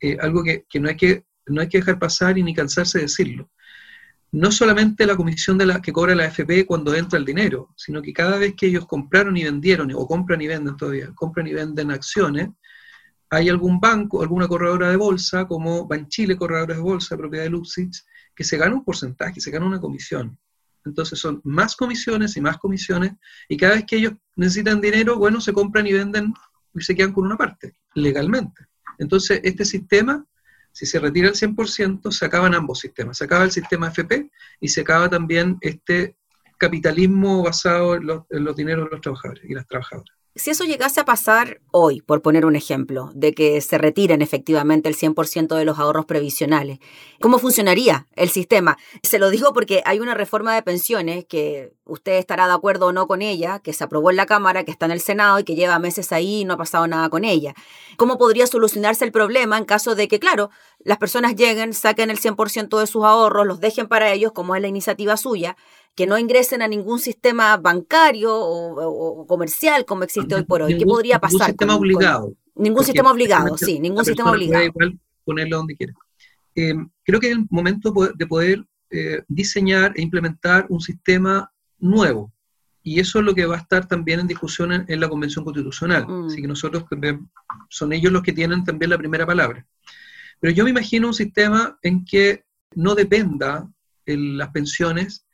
eh, 0.00 0.16
algo 0.20 0.42
que, 0.42 0.64
no 0.80 0.88
hay 0.88 0.96
que 0.96 1.24
no 1.46 1.60
hay 1.60 1.68
que 1.68 1.78
dejar 1.78 1.98
pasar 1.98 2.38
y 2.38 2.42
ni 2.42 2.54
cansarse 2.54 2.98
de 2.98 3.04
decirlo. 3.04 3.50
No 4.32 4.52
solamente 4.52 5.06
la 5.06 5.16
comisión 5.16 5.58
de 5.58 5.66
la, 5.66 5.82
que 5.82 5.92
cobra 5.92 6.14
la 6.14 6.24
AFP 6.26 6.64
cuando 6.64 6.94
entra 6.94 7.18
el 7.18 7.24
dinero, 7.24 7.74
sino 7.76 8.00
que 8.00 8.12
cada 8.12 8.38
vez 8.38 8.54
que 8.54 8.66
ellos 8.66 8.86
compraron 8.86 9.36
y 9.36 9.44
vendieron, 9.44 9.92
o 9.92 10.06
compran 10.06 10.40
y 10.40 10.46
venden 10.46 10.76
todavía, 10.76 11.10
compran 11.14 11.48
y 11.48 11.52
venden 11.52 11.90
acciones, 11.90 12.50
hay 13.30 13.48
algún 13.48 13.80
banco, 13.80 14.22
alguna 14.22 14.48
corredora 14.48 14.90
de 14.90 14.96
bolsa, 14.96 15.46
como 15.46 15.86
Banchile 15.86 16.36
Corredores 16.36 16.76
de 16.76 16.82
Bolsa, 16.82 17.16
propiedad 17.16 17.44
de 17.44 17.50
Luxich, 17.50 18.04
que 18.34 18.44
se 18.44 18.56
gana 18.56 18.74
un 18.74 18.84
porcentaje, 18.84 19.40
se 19.40 19.50
gana 19.50 19.66
una 19.66 19.80
comisión. 19.80 20.38
Entonces 20.84 21.18
son 21.18 21.40
más 21.44 21.76
comisiones 21.76 22.36
y 22.36 22.40
más 22.40 22.58
comisiones, 22.58 23.12
y 23.48 23.56
cada 23.56 23.74
vez 23.74 23.84
que 23.84 23.96
ellos 23.96 24.14
necesitan 24.36 24.80
dinero, 24.80 25.16
bueno, 25.16 25.40
se 25.40 25.52
compran 25.52 25.86
y 25.86 25.92
venden 25.92 26.32
y 26.74 26.80
se 26.82 26.94
quedan 26.94 27.12
con 27.12 27.26
una 27.26 27.36
parte, 27.36 27.76
legalmente. 27.94 28.66
Entonces, 28.98 29.40
este 29.44 29.64
sistema 29.64 30.24
si 30.72 30.86
se 30.86 30.98
retira 30.98 31.28
el 31.28 31.34
100%, 31.34 32.10
se 32.10 32.24
acaban 32.24 32.54
ambos 32.54 32.80
sistemas. 32.80 33.18
Se 33.18 33.24
acaba 33.24 33.44
el 33.44 33.50
sistema 33.50 33.88
FP 33.88 34.30
y 34.60 34.68
se 34.68 34.82
acaba 34.82 35.08
también 35.08 35.58
este 35.60 36.16
capitalismo 36.58 37.42
basado 37.42 37.94
en 37.96 38.06
los, 38.06 38.24
en 38.30 38.44
los 38.44 38.56
dineros 38.56 38.84
de 38.84 38.90
los 38.90 39.00
trabajadores 39.00 39.44
y 39.48 39.54
las 39.54 39.66
trabajadoras. 39.66 40.19
Si 40.36 40.50
eso 40.50 40.62
llegase 40.62 41.00
a 41.00 41.04
pasar 41.04 41.60
hoy, 41.72 42.02
por 42.02 42.22
poner 42.22 42.46
un 42.46 42.54
ejemplo, 42.54 43.10
de 43.14 43.32
que 43.32 43.60
se 43.60 43.78
retiren 43.78 44.22
efectivamente 44.22 44.88
el 44.88 44.94
100% 44.94 45.56
de 45.56 45.64
los 45.64 45.80
ahorros 45.80 46.06
previsionales, 46.06 46.78
¿cómo 47.20 47.40
funcionaría 47.40 48.06
el 48.14 48.30
sistema? 48.30 48.78
Se 49.02 49.18
lo 49.18 49.30
digo 49.30 49.52
porque 49.52 49.82
hay 49.84 49.98
una 49.98 50.14
reforma 50.14 50.54
de 50.54 50.62
pensiones 50.62 51.24
que 51.24 51.72
usted 51.84 52.12
estará 52.12 52.46
de 52.46 52.52
acuerdo 52.52 52.86
o 52.86 52.92
no 52.92 53.08
con 53.08 53.22
ella, 53.22 53.58
que 53.58 53.72
se 53.72 53.82
aprobó 53.82 54.10
en 54.10 54.16
la 54.16 54.26
Cámara, 54.26 54.62
que 54.62 54.70
está 54.70 54.86
en 54.86 54.92
el 54.92 55.00
Senado 55.00 55.40
y 55.40 55.44
que 55.44 55.56
lleva 55.56 55.80
meses 55.80 56.12
ahí 56.12 56.42
y 56.42 56.44
no 56.44 56.54
ha 56.54 56.58
pasado 56.58 56.86
nada 56.86 57.08
con 57.08 57.24
ella. 57.24 57.54
¿Cómo 57.96 58.16
podría 58.16 58.46
solucionarse 58.46 59.04
el 59.04 59.10
problema 59.10 59.58
en 59.58 59.64
caso 59.64 59.96
de 59.96 60.06
que, 60.06 60.20
claro, 60.20 60.50
las 60.78 60.98
personas 60.98 61.34
lleguen, 61.34 61.74
saquen 61.74 62.08
el 62.08 62.20
100% 62.20 62.78
de 62.78 62.86
sus 62.86 63.04
ahorros, 63.04 63.48
los 63.48 63.58
dejen 63.58 63.88
para 63.88 64.12
ellos, 64.12 64.30
como 64.30 64.54
es 64.54 64.62
la 64.62 64.68
iniciativa 64.68 65.16
suya, 65.16 65.56
que 65.94 66.06
no 66.06 66.18
ingresen 66.18 66.62
a 66.62 66.68
ningún 66.68 66.98
sistema 66.98 67.56
bancario 67.56 68.34
o, 68.34 69.26
comercial 69.26 69.84
como 69.84 70.04
existe 70.04 70.34
hoy 70.34 70.44
por 70.44 70.62
hoy. 70.62 70.78
¿Qué 70.78 70.84
podría 70.86 71.18
pasar? 71.18 71.32
Ningún 71.40 71.46
sistema 71.46 71.76
obligado. 71.76 72.34
ningún 72.54 72.84
sistema 72.84 73.10
obligado, 73.10 73.58
sí, 73.58 73.80
ningún 73.80 74.04
sistema 74.04 74.30
obligado. 74.30 74.72
Puede 74.72 74.98
ponerlo 75.24 75.58
donde 75.58 75.76
quiera. 75.76 75.92
Eh, 76.54 76.74
creo 77.04 77.20
que 77.20 77.30
es 77.30 77.36
el 77.36 77.46
momento 77.50 77.92
de 78.14 78.26
poder 78.26 78.64
eh, 78.90 79.22
diseñar 79.28 79.92
e 79.96 80.02
implementar 80.02 80.66
un 80.68 80.80
sistema 80.80 81.50
nuevo. 81.78 82.32
Y 82.82 82.98
eso 82.98 83.18
es 83.18 83.24
lo 83.24 83.34
que 83.34 83.46
va 83.46 83.56
a 83.56 83.60
estar 83.60 83.86
también 83.86 84.20
en 84.20 84.26
discusión 84.26 84.72
en, 84.72 85.00
la 85.00 85.08
Convención 85.08 85.44
Constitucional. 85.44 86.06
Mm. 86.08 86.26
Así 86.26 86.40
que 86.40 86.48
nosotros 86.48 86.86
también, 86.88 87.30
son 87.68 87.92
ellos 87.92 88.12
los 88.12 88.22
que 88.22 88.32
tienen 88.32 88.64
también 88.64 88.90
la 88.90 88.98
primera 88.98 89.26
palabra. 89.26 89.66
Pero 90.40 90.54
yo 90.54 90.64
me 90.64 90.70
imagino 90.70 91.08
un 91.08 91.14
sistema 91.14 91.78
en 91.82 92.04
que 92.04 92.44
no 92.74 92.94
dependa 92.94 93.70
las 94.06 94.48
pensiones 94.48 95.26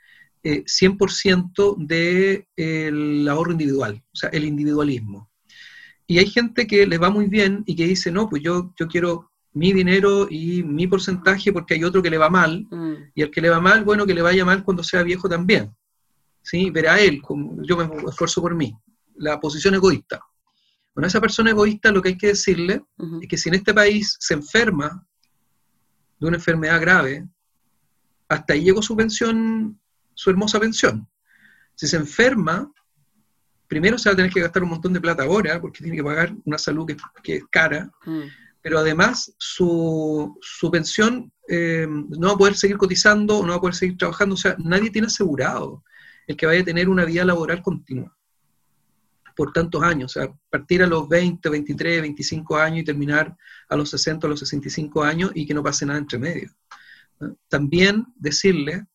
100% 0.43 1.77
eh, 1.89 2.47
del 2.57 3.29
ahorro 3.29 3.53
individual, 3.53 4.03
o 4.13 4.17
sea, 4.17 4.31
el 4.31 4.45
individualismo. 4.45 5.31
Y 6.07 6.19
hay 6.19 6.27
gente 6.27 6.67
que 6.67 6.87
le 6.87 6.99
va 6.99 7.11
muy 7.11 7.27
bien 7.27 7.65
y 7.67 7.75
que 7.75 7.87
dice, 7.87 8.13
no, 8.13 8.29
pues 8.29 8.43
yo, 8.43 8.73
yo 8.79 8.87
quiero 8.87 9.31
mi 9.53 9.73
dinero 9.73 10.29
y 10.31 10.63
mi 10.63 10.87
porcentaje 10.87 11.53
porque 11.53 11.75
hay 11.75 11.85
otro 11.85 12.03
que 12.03 12.11
le 12.11 12.19
va 12.19 12.29
mal, 12.29 12.67
mm. 12.71 12.95
y 13.15 13.23
el 13.23 13.31
que 13.31 13.41
le 13.41 13.49
va 13.49 13.61
mal, 13.61 13.85
bueno, 13.85 14.07
que 14.07 14.15
le 14.15 14.23
vaya 14.23 14.45
mal 14.45 14.63
cuando 14.63 14.83
sea 14.83 15.03
viejo 15.03 15.29
también. 15.29 15.75
¿Sí? 16.43 16.71
Verá 16.71 17.01
él, 17.01 17.21
como 17.23 17.61
yo 17.65 17.77
me 17.77 17.85
esfuerzo 18.09 18.41
por 18.41 18.55
mí. 18.55 18.73
La 19.17 19.41
posición 19.41 19.75
egoísta. 19.75 20.21
Bueno, 20.95 21.07
a 21.07 21.09
esa 21.09 21.21
persona 21.21 21.51
egoísta 21.51 21.91
lo 21.91 22.01
que 22.01 22.11
hay 22.11 22.19
que 22.19 22.29
decirle 22.29 22.85
es 23.21 23.29
que 23.29 23.37
si 23.37 23.49
en 23.49 23.57
este 23.57 23.75
país 23.75 24.17
se 24.21 24.35
enferma 24.35 25.05
de 26.19 26.27
una 26.27 26.37
enfermedad 26.37 26.81
grave, 26.81 27.27
hasta 28.29 28.55
ahí 28.55 28.63
llegó 28.63 28.81
su 28.81 28.97
pensión 28.97 29.81
su 30.17 30.31
hermosa 30.31 30.59
pensión. 30.59 31.07
Si 31.75 31.87
se 31.87 31.97
enferma, 31.97 32.73
primero 33.69 33.99
se 33.99 34.09
va 34.09 34.15
a 34.15 34.17
tener 34.17 34.33
que 34.33 34.41
gastar 34.41 34.63
un 34.63 34.71
montón 34.71 34.93
de 34.93 35.01
plata 35.01 35.23
ahora, 35.23 35.61
porque 35.61 35.85
tiene 35.85 35.97
que 35.97 36.03
pagar 36.03 36.35
una 36.45 36.59
salud 36.59 36.87
que, 37.23 37.37
es 37.37 37.45
cara, 37.51 37.91
mm. 38.05 38.23
pero 38.63 38.79
además 38.79 39.35
su, 39.39 40.39
pensión 40.73 41.31
eh, 41.49 41.87
no 41.89 42.29
va 42.29 42.35
a 42.35 42.39
poder 42.39 42.57
seguir 42.57 42.79
cotizando, 42.79 43.43
no 43.43 43.51
va 43.51 43.57
a 43.57 43.61
poder 43.61 43.75
seguir 43.75 43.99
trabajando, 43.99 44.35
o 44.35 44.39
sea, 44.39 44.57
nadie 44.59 44.91
tiene 44.91 45.07
asegurado 45.07 45.85
el 46.27 46.37
que 46.37 46.47
vaya 46.47 46.63
a 46.63 46.65
tener 46.65 46.89
una 46.89 47.05
vida 47.05 47.25
laboral 47.25 47.63
continua 47.63 48.17
por 49.37 49.53
tantos 49.53 49.83
años, 49.83 50.17
o 50.17 50.21
sea, 50.21 50.33
partir 50.49 50.83
a 50.83 50.87
los 50.87 51.07
20, 51.11 51.47
23, 51.51 52.01
25 52.01 52.57
años 52.57 52.81
y 52.81 52.85
terminar 52.85 53.37
a 53.69 53.77
los 53.77 53.91
60, 53.91 54.27
a 54.27 54.31
los 54.31 54.41
65 54.41 55.05
años 55.05 55.31
y 55.35 55.47
que 55.47 55.53
no 55.53 55.63
pase 55.63 55.85
nada 55.85 55.99
entre 55.99 56.19
medio. 56.19 56.51
También 57.49 58.07
decirle 58.17 58.87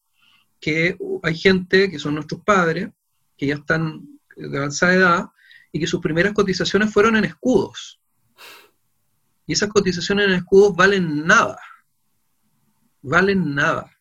que 0.61 0.95
hay 1.23 1.35
gente 1.35 1.89
que 1.89 1.99
son 1.99 2.15
nuestros 2.15 2.41
padres, 2.41 2.89
que 3.35 3.47
ya 3.47 3.55
están 3.55 4.07
de 4.37 4.57
avanzada 4.57 4.93
edad, 4.93 5.25
y 5.71 5.79
que 5.79 5.87
sus 5.87 5.99
primeras 5.99 6.33
cotizaciones 6.33 6.93
fueron 6.93 7.15
en 7.15 7.25
escudos. 7.25 7.99
Y 9.47 9.53
esas 9.53 9.69
cotizaciones 9.69 10.27
en 10.27 10.33
escudos 10.33 10.75
valen 10.75 11.25
nada. 11.25 11.59
Valen 13.01 13.55
nada. 13.55 13.91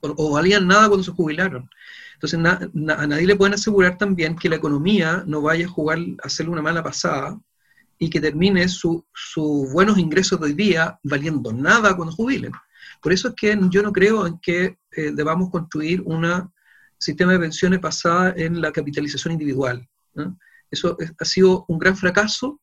O, 0.00 0.32
valían 0.32 0.66
nada 0.66 0.86
cuando 0.88 1.02
se 1.02 1.10
jubilaron. 1.10 1.68
Entonces 2.14 2.38
a 2.38 3.06
nadie 3.06 3.26
le 3.26 3.36
pueden 3.36 3.54
asegurar 3.54 3.98
también 3.98 4.36
que 4.36 4.48
la 4.48 4.56
economía 4.56 5.24
no 5.26 5.42
vaya 5.42 5.66
a 5.66 5.70
jugar, 5.70 5.98
a 6.22 6.26
hacerle 6.26 6.52
una 6.52 6.62
mala 6.62 6.82
pasada 6.82 7.38
y 7.98 8.08
que 8.08 8.20
termine 8.20 8.68
sus 8.68 9.02
buenos 9.72 9.98
ingresos 9.98 10.38
de 10.38 10.46
hoy 10.46 10.52
día 10.52 10.98
valiendo 11.02 11.52
nada 11.52 11.96
cuando 11.96 12.14
jubilen. 12.14 12.52
Por 13.02 13.12
eso 13.12 13.28
es 13.28 13.34
que 13.34 13.58
yo 13.70 13.82
no 13.82 13.92
creo 13.92 14.26
en 14.26 14.38
que 14.38 14.78
eh, 14.96 15.12
debamos 15.14 15.50
construir 15.50 16.00
un 16.02 16.50
sistema 16.98 17.32
de 17.32 17.38
pensiones 17.38 17.80
basada 17.80 18.34
en 18.36 18.60
la 18.60 18.72
capitalización 18.72 19.32
individual. 19.32 19.86
Eso 20.70 20.96
ha 21.18 21.24
sido 21.24 21.64
un 21.68 21.78
gran 21.78 21.96
fracaso 21.96 22.60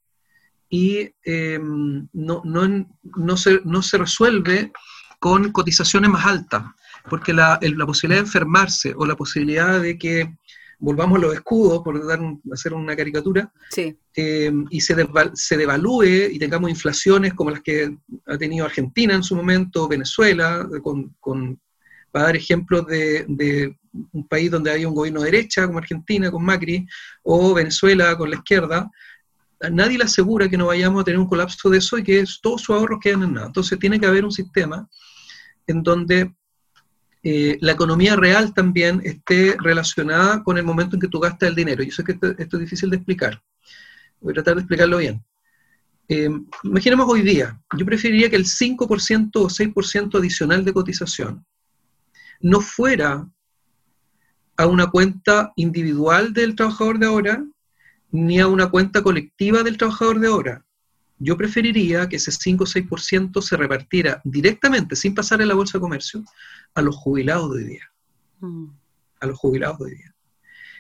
y 0.70 1.14
em, 1.24 2.08
no, 2.14 2.42
no, 2.44 3.38
se, 3.38 3.62
no, 3.66 3.82
se, 3.82 3.98
resuelve 3.98 4.72
con 5.20 5.52
cotizaciones 5.52 6.10
más 6.10 6.26
altas, 6.26 6.64
porque 7.10 7.34
la, 7.34 7.60
la, 7.62 7.86
posibilidad 7.86 8.22
de 8.22 8.28
enfermarse 8.28 8.94
o 8.96 9.06
la 9.06 9.16
posibilidad 9.16 9.82
de 9.82 9.98
que 9.98 10.34
volvamos 10.80 11.20
los 11.20 11.34
escudos, 11.34 11.84
por 11.84 12.06
dar 12.08 12.20
hacer 12.52 12.74
una 12.74 12.96
caricatura, 12.96 13.52
eh, 14.16 14.52
y 14.70 14.82
se, 14.82 14.96
se 15.34 15.58
devalúe 15.58 16.32
y 16.32 16.40
tengamos 16.40 16.70
inflaciones 16.70 17.34
como 17.34 17.52
las 17.52 17.62
que 17.62 17.98
ha 18.26 18.38
tenido 18.38 18.66
Argentina 18.66 19.14
en 19.14 19.24
su 19.24 19.36
momento, 19.36 19.88
Venezuela, 19.88 20.68
con, 20.82 21.16
con 21.20 21.60
para 22.12 22.26
dar 22.26 22.36
ejemplos 22.36 22.86
de, 22.88 23.76
un 24.14 24.28
país 24.28 24.50
donde 24.50 24.72
hay 24.72 24.86
un 24.86 24.94
gobierno 24.94 25.22
de 25.22 25.32
derecha, 25.32 25.66
como 25.66 25.80
Argentina, 25.80 26.32
con 26.32 26.44
Macri, 26.44 26.86
o 27.24 27.54
Venezuela 27.54 28.18
con 28.18 28.30
la 28.30 28.38
izquierda, 28.38 28.90
nadie 29.70 29.98
le 29.98 30.06
asegura 30.06 30.50
que 30.50 30.58
no 30.58 30.68
vayamos 30.68 31.02
a 31.02 31.04
tener 31.06 31.20
un 31.20 31.28
colapso 31.28 31.70
de 31.70 31.78
eso 31.78 31.98
y 31.98 32.04
que 32.04 32.24
todos 32.42 32.62
sus 32.62 32.76
ahorros 32.76 33.00
queden 33.02 33.24
en 33.24 33.34
nada. 33.34 33.48
Entonces 33.48 33.78
tiene 33.80 34.00
que 34.00 34.08
haber 34.08 34.26
un 34.26 34.32
sistema 34.32 34.88
en 35.68 35.84
donde 35.84 36.34
eh, 37.24 37.58
la 37.62 37.74
economía 37.74 38.16
real 38.16 38.54
también 38.54 39.02
esté 39.04 39.56
relacionada 39.60 40.44
con 40.44 40.58
el 40.58 40.64
momento 40.64 40.96
en 40.96 41.02
que 41.02 41.08
tú 41.08 41.20
gastas 41.20 41.50
el 41.50 41.56
dinero. 41.56 41.84
Yo 41.84 41.92
sé 41.92 42.04
que 42.04 42.14
esto, 42.14 42.58
es 42.58 42.60
difícil 42.60 42.90
de 42.90 42.98
explicar. 42.98 43.42
Voy 44.20 44.32
a 44.32 44.36
tratar 44.36 44.56
de 44.56 44.62
explicarlo 44.62 44.98
bien. 44.98 45.24
Eh, 46.08 46.30
imaginemos 46.64 47.08
hoy 47.08 47.22
día, 47.22 47.60
yo 47.78 47.86
preferiría 47.86 48.30
que 48.30 48.36
el 48.36 48.46
5% 48.46 49.30
o 49.36 49.50
6% 49.50 50.18
adicional 50.18 50.66
de 50.66 50.74
cotización 50.74 51.46
no 52.42 52.62
fuera 52.62 53.28
a 54.58 54.68
una 54.68 54.88
cuenta 54.90 55.54
individual 55.56 56.34
del 56.34 56.56
trabajador 56.56 57.00
de 57.00 57.08
ahora, 57.08 57.46
ni 58.12 58.40
a 58.40 58.48
una 58.48 58.70
cuenta 58.70 59.02
colectiva 59.02 59.64
del 59.64 59.78
trabajador 59.78 60.20
de 60.20 60.28
ahora, 60.28 60.66
yo 61.24 61.38
preferiría 61.38 62.10
que 62.10 62.16
ese 62.16 62.32
5 62.32 62.64
o 62.64 62.68
6% 62.68 63.42
se 63.44 63.56
repartiera 63.56 64.22
directamente, 64.24 64.96
sin 64.96 65.14
pasar 65.14 65.40
en 65.40 65.50
la 65.50 65.54
bolsa 65.54 65.78
de 65.78 65.82
comercio, 65.82 66.24
a 66.74 66.82
los 66.82 66.96
jubilados 66.96 67.54
de 67.54 67.58
hoy 67.58 67.70
día. 67.70 67.92
Mm. 68.40 68.66
A 69.20 69.26
los 69.28 69.38
jubilados 69.38 69.78
de 69.78 69.86
hoy 69.86 69.96
día. 69.98 70.16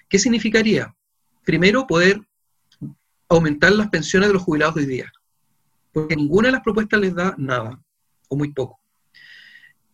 ¿Qué 0.09 0.17
significaría? 0.17 0.95
Primero, 1.45 1.85
poder 1.85 2.19
aumentar 3.29 3.71
las 3.73 3.89
pensiones 3.89 4.29
de 4.29 4.33
los 4.33 4.41
jubilados 4.41 4.75
de 4.75 4.81
hoy 4.81 4.87
día. 4.87 5.11
Porque 5.93 6.15
ninguna 6.15 6.47
de 6.47 6.53
las 6.53 6.63
propuestas 6.63 6.99
les 6.99 7.13
da 7.13 7.35
nada, 7.37 7.79
o 8.27 8.35
muy 8.35 8.51
poco. 8.51 8.80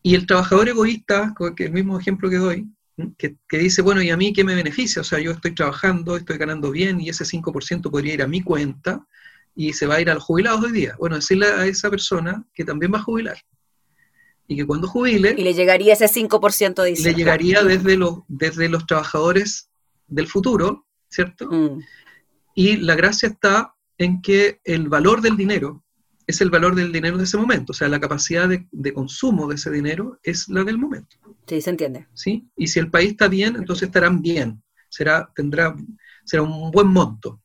Y 0.08 0.16
el 0.16 0.26
trabajador 0.26 0.70
egoísta, 0.70 1.34
que 1.56 1.66
el 1.66 1.74
mismo 1.74 2.00
ejemplo 2.00 2.30
que 2.30 2.38
doy, 2.38 2.68
que, 3.18 3.36
que, 3.48 3.58
dice, 3.58 3.82
bueno, 3.82 4.02
¿y 4.02 4.10
a 4.10 4.18
mí 4.18 4.32
qué 4.32 4.44
me 4.44 4.56
beneficia? 4.56 5.02
O 5.02 5.06
sea, 5.06 5.20
yo 5.20 5.32
estoy 5.32 5.54
trabajando, 5.54 6.16
estoy 6.16 6.38
ganando 6.38 6.72
bien 6.72 7.02
y 7.02 7.10
ese 7.10 7.26
5% 7.26 7.92
podría 7.92 8.14
ir 8.14 8.22
a 8.22 8.28
mi 8.28 8.42
cuenta 8.42 9.06
y 9.54 9.74
se 9.74 9.86
va 9.86 9.96
a 9.96 10.02
ir 10.02 10.10
a 10.10 10.14
los 10.14 10.24
jubilados 10.24 10.64
hoy 10.64 10.72
día. 10.72 10.96
Bueno, 10.98 11.18
decirle 11.18 11.48
a 11.48 11.66
esa 11.66 11.90
persona 11.90 12.46
que 12.54 12.64
también 12.64 12.94
va 12.94 13.00
a 13.00 13.04
jubilar. 13.04 13.38
Y 14.48 14.56
que 14.56 14.66
cuando 14.66 14.88
jubile... 14.88 15.36
Y 15.38 15.44
le 15.44 15.54
llegaría 15.54 15.94
ese 15.94 16.06
5% 16.06 16.84
de 16.84 16.92
Le 16.92 17.14
llegaría 17.14 17.64
desde 17.64 17.98
los, 17.98 18.20
desde 18.30 18.70
los 18.70 18.86
trabajadores 18.86 19.70
del 20.08 20.28
futuro 20.28 20.88
¿cierto? 21.10 21.50
Mm. 21.52 21.82
Y 22.56 22.78
la 22.78 22.96
gracia 22.96 23.30
está 23.30 23.76
en 23.98 24.22
que 24.22 24.60
el 24.64 24.90
valor 24.90 25.22
del 25.22 25.38
dinero 25.38 25.84
es 26.28 26.42
el 26.42 26.50
valor 26.50 26.76
del 26.76 26.92
dinero 26.92 27.18
de 27.18 27.24
ese 27.24 27.38
momento, 27.38 27.72
o 27.72 27.74
sea, 27.74 27.88
la 27.88 28.00
capacidad 28.00 28.50
de, 28.50 28.94
consumo 28.94 29.48
de 29.48 29.56
ese 29.56 29.72
dinero 29.72 30.20
es 30.22 30.50
la 30.50 30.64
del 30.64 30.78
momento. 30.78 31.16
Sí, 31.48 31.62
se 31.62 31.70
entiende. 31.70 32.08
¿Sí? 32.14 32.50
Y 32.56 32.68
si 32.68 32.80
el 32.80 32.92
país 32.92 33.12
está 33.12 33.30
bien, 33.30 33.56
entonces 33.56 33.88
estarán 33.88 34.22
bien, 34.22 34.62
será, 34.90 35.32
tendrá, 35.34 35.76
será 36.26 36.44
un 36.44 36.70
buen 36.72 36.88
monto. 36.88 37.42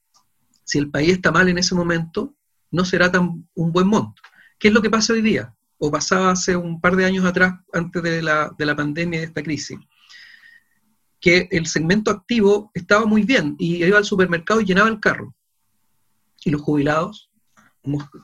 Si 0.64 0.78
el 0.78 0.90
país 0.90 1.12
está 1.12 1.30
mal 1.30 1.48
en 1.48 1.58
ese 1.58 1.74
momento, 1.74 2.34
no 2.72 2.84
será 2.84 3.10
tan 3.10 3.48
un 3.54 3.72
buen 3.72 3.86
monto. 3.86 4.20
¿Qué 4.58 4.68
es 4.68 4.74
lo 4.74 4.82
que 4.82 4.90
pasa 4.90 5.12
hoy 5.12 5.22
día? 5.22 5.54
O 5.78 5.90
pasaba 5.90 6.32
hace 6.32 6.56
un 6.56 6.80
par 6.80 6.96
de 6.96 7.04
años 7.04 7.24
atrás, 7.24 7.54
antes 7.72 8.02
de 8.02 8.20
la, 8.20 8.52
de 8.58 8.66
la 8.66 8.76
pandemia 8.76 9.18
y 9.18 9.20
de 9.20 9.26
esta 9.26 9.42
crisis 9.42 9.78
que 11.22 11.46
el 11.52 11.66
segmento 11.66 12.10
activo 12.10 12.72
estaba 12.74 13.06
muy 13.06 13.22
bien 13.22 13.54
y 13.56 13.84
iba 13.84 13.96
al 13.96 14.04
supermercado 14.04 14.60
y 14.60 14.64
llenaba 14.64 14.88
el 14.88 14.98
carro. 14.98 15.32
Y 16.44 16.50
los 16.50 16.60
jubilados, 16.60 17.30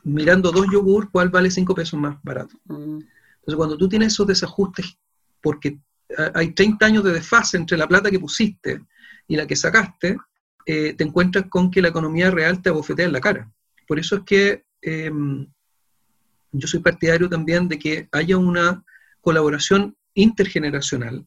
mirando 0.05 0.53
dos 0.53 0.67
yogur, 0.73 1.11
¿cuál 1.11 1.31
vale 1.31 1.51
cinco 1.51 1.75
pesos 1.75 1.99
más 1.99 2.17
barato? 2.23 2.57
Mm. 2.67 3.01
Entonces, 3.01 3.57
cuando 3.57 3.77
tú 3.77 3.89
tienes 3.89 4.13
esos 4.13 4.27
desajustes, 4.27 4.97
porque 5.41 5.79
hay 6.35 6.53
30 6.53 6.87
años 6.87 7.05
de 7.05 7.13
desfase 7.13 7.57
entre 7.57 7.77
la 7.77 7.87
plata 7.87 8.11
que 8.11 8.21
pusiste 8.21 8.83
y 9.27 9.37
la 9.37 9.47
que 9.47 9.57
sacaste, 9.57 10.17
eh, 10.65 10.95
te 10.95 11.05
encuentras 11.05 11.47
con 11.49 11.71
que 11.71 11.83
la 11.83 11.89
economía 11.89 12.31
real 12.31 12.63
te 12.63 12.71
abofetea 12.71 13.07
en 13.07 13.13
la 13.13 13.21
cara. 13.21 13.51
Por 13.87 13.99
eso 13.99 14.17
es 14.17 14.23
que 14.25 14.65
em, 14.83 15.47
yo 16.53 16.69
soy 16.69 16.81
partidario 16.81 17.29
también 17.29 17.69
de 17.69 17.79
que 17.79 18.09
haya 18.13 18.37
una 18.37 18.85
colaboración 19.21 19.97
intergeneracional 20.15 21.27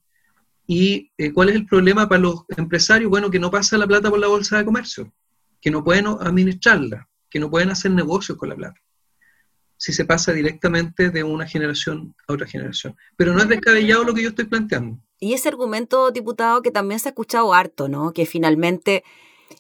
¿Y 0.74 1.12
eh, 1.18 1.34
cuál 1.34 1.50
es 1.50 1.56
el 1.56 1.66
problema 1.66 2.08
para 2.08 2.22
los 2.22 2.46
empresarios? 2.56 3.10
Bueno, 3.10 3.30
que 3.30 3.40
no 3.40 3.52
pasa 3.52 3.78
la 3.78 3.86
plata 3.86 4.10
por 4.10 4.20
la 4.20 4.28
bolsa 4.28 4.58
de 4.58 4.64
comercio, 4.64 5.12
que 5.60 5.70
no 5.70 5.84
pueden 5.84 6.08
administrarla, 6.08 7.10
que 7.32 7.40
no 7.40 7.50
pueden 7.50 7.72
hacer 7.72 7.90
negocios 7.92 8.38
con 8.38 8.50
la 8.50 8.56
plata. 8.56 8.80
Si 9.78 9.94
se 9.94 10.06
pasa 10.06 10.32
directamente 10.32 11.10
de 11.10 11.24
una 11.24 11.48
generación 11.48 12.14
a 12.28 12.34
otra 12.34 12.46
generación. 12.46 12.96
Pero 13.16 13.34
no 13.34 13.42
es 13.42 13.50
descabellado 13.50 14.04
lo 14.04 14.14
que 14.14 14.22
yo 14.22 14.30
estoy 14.30 14.46
planteando. 14.46 15.00
Y 15.20 15.34
ese 15.34 15.50
argumento, 15.50 16.12
diputado, 16.12 16.62
que 16.62 16.70
también 16.70 17.00
se 17.00 17.08
ha 17.08 17.12
escuchado 17.12 17.54
harto, 17.54 17.88
¿no? 17.88 18.14
Que 18.14 18.28
finalmente 18.28 19.04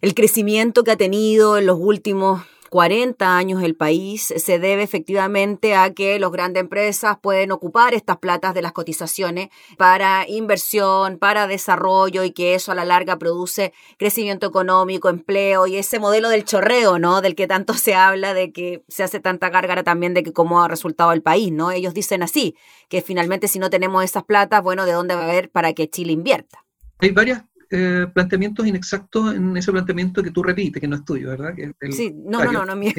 el 0.01 0.13
crecimiento 0.13 0.83
que 0.83 0.91
ha 0.91 0.97
tenido 0.97 1.57
en 1.57 1.65
los 1.65 1.79
últimos 1.79 2.43
40 2.71 3.35
años 3.35 3.61
el 3.63 3.75
país 3.75 4.33
se 4.33 4.57
debe 4.57 4.81
efectivamente 4.81 5.75
a 5.75 5.93
que 5.93 6.17
las 6.17 6.31
grandes 6.31 6.61
empresas 6.61 7.17
pueden 7.21 7.51
ocupar 7.51 7.93
estas 7.93 8.19
platas 8.19 8.53
de 8.53 8.61
las 8.61 8.71
cotizaciones 8.71 9.49
para 9.77 10.25
inversión, 10.29 11.17
para 11.17 11.47
desarrollo 11.47 12.23
y 12.23 12.31
que 12.31 12.55
eso 12.55 12.71
a 12.71 12.75
la 12.75 12.85
larga 12.85 13.19
produce 13.19 13.73
crecimiento 13.97 14.47
económico, 14.47 15.09
empleo 15.09 15.67
y 15.67 15.75
ese 15.75 15.99
modelo 15.99 16.29
del 16.29 16.45
chorreo, 16.45 16.97
¿no? 16.97 17.19
Del 17.19 17.35
que 17.35 17.45
tanto 17.45 17.73
se 17.73 17.93
habla, 17.93 18.33
de 18.33 18.53
que 18.53 18.85
se 18.87 19.03
hace 19.03 19.19
tanta 19.19 19.49
gárgara 19.49 19.83
también 19.83 20.13
de 20.13 20.23
que 20.23 20.31
cómo 20.31 20.63
ha 20.63 20.69
resultado 20.69 21.11
el 21.11 21.21
país, 21.21 21.51
¿no? 21.51 21.71
Ellos 21.71 21.93
dicen 21.93 22.23
así, 22.23 22.55
que 22.87 23.01
finalmente 23.01 23.49
si 23.49 23.59
no 23.59 23.69
tenemos 23.69 24.01
esas 24.01 24.23
platas, 24.23 24.63
bueno, 24.63 24.85
¿de 24.85 24.93
dónde 24.93 25.15
va 25.15 25.23
a 25.23 25.29
haber 25.29 25.49
para 25.49 25.73
que 25.73 25.89
Chile 25.89 26.13
invierta? 26.13 26.63
Hay 26.99 27.11
varias 27.11 27.43
eh, 27.71 28.05
planteamientos 28.13 28.67
inexactos 28.67 29.33
en 29.33 29.55
ese 29.55 29.71
planteamiento 29.71 30.21
que 30.21 30.31
tú 30.31 30.43
repites, 30.43 30.81
que 30.81 30.87
no 30.87 30.97
es 30.97 31.05
tuyo, 31.05 31.29
¿verdad? 31.29 31.55
Que 31.55 31.73
sí, 31.91 32.13
no, 32.13 32.43
no, 32.43 32.51
no, 32.51 32.65
no, 32.65 32.75
mío. 32.75 32.91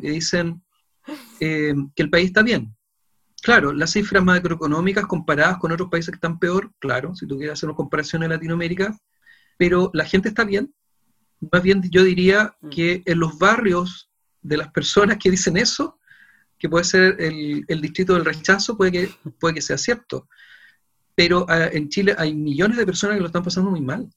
que 0.00 0.10
dicen 0.10 0.62
eh, 1.38 1.74
que 1.94 2.02
el 2.02 2.08
país 2.08 2.28
está 2.28 2.42
bien. 2.42 2.74
Claro, 3.42 3.72
las 3.74 3.92
cifras 3.92 4.24
macroeconómicas 4.24 5.06
comparadas 5.06 5.58
con 5.58 5.70
otros 5.70 5.90
países 5.90 6.10
que 6.10 6.16
están 6.16 6.38
peor, 6.38 6.72
claro, 6.78 7.14
si 7.14 7.26
tú 7.26 7.36
quieres 7.36 7.52
hacer 7.52 7.68
una 7.68 7.76
comparación 7.76 8.22
en 8.22 8.30
Latinoamérica, 8.30 8.96
pero 9.58 9.90
la 9.92 10.06
gente 10.06 10.30
está 10.30 10.44
bien. 10.44 10.74
Más 11.52 11.62
bien 11.62 11.82
yo 11.90 12.02
diría 12.04 12.56
mm. 12.62 12.68
que 12.70 13.02
en 13.04 13.18
los 13.20 13.38
barrios 13.38 14.10
de 14.40 14.56
las 14.56 14.68
personas 14.72 15.18
que 15.18 15.30
dicen 15.30 15.58
eso, 15.58 15.98
que 16.58 16.70
puede 16.70 16.84
ser 16.84 17.16
el, 17.20 17.66
el 17.68 17.80
distrito 17.82 18.14
del 18.14 18.24
rechazo, 18.24 18.78
puede 18.78 18.92
que, 18.92 19.10
puede 19.38 19.56
que 19.56 19.62
sea 19.62 19.76
cierto 19.76 20.26
pero 21.14 21.46
ah, 21.48 21.68
en 21.72 21.88
Chile 21.88 22.14
hay 22.18 22.34
millones 22.34 22.76
de 22.76 22.86
personas 22.86 23.16
que 23.16 23.20
lo 23.20 23.26
están 23.26 23.44
pasando 23.44 23.70
muy 23.70 23.80
mal. 23.80 24.08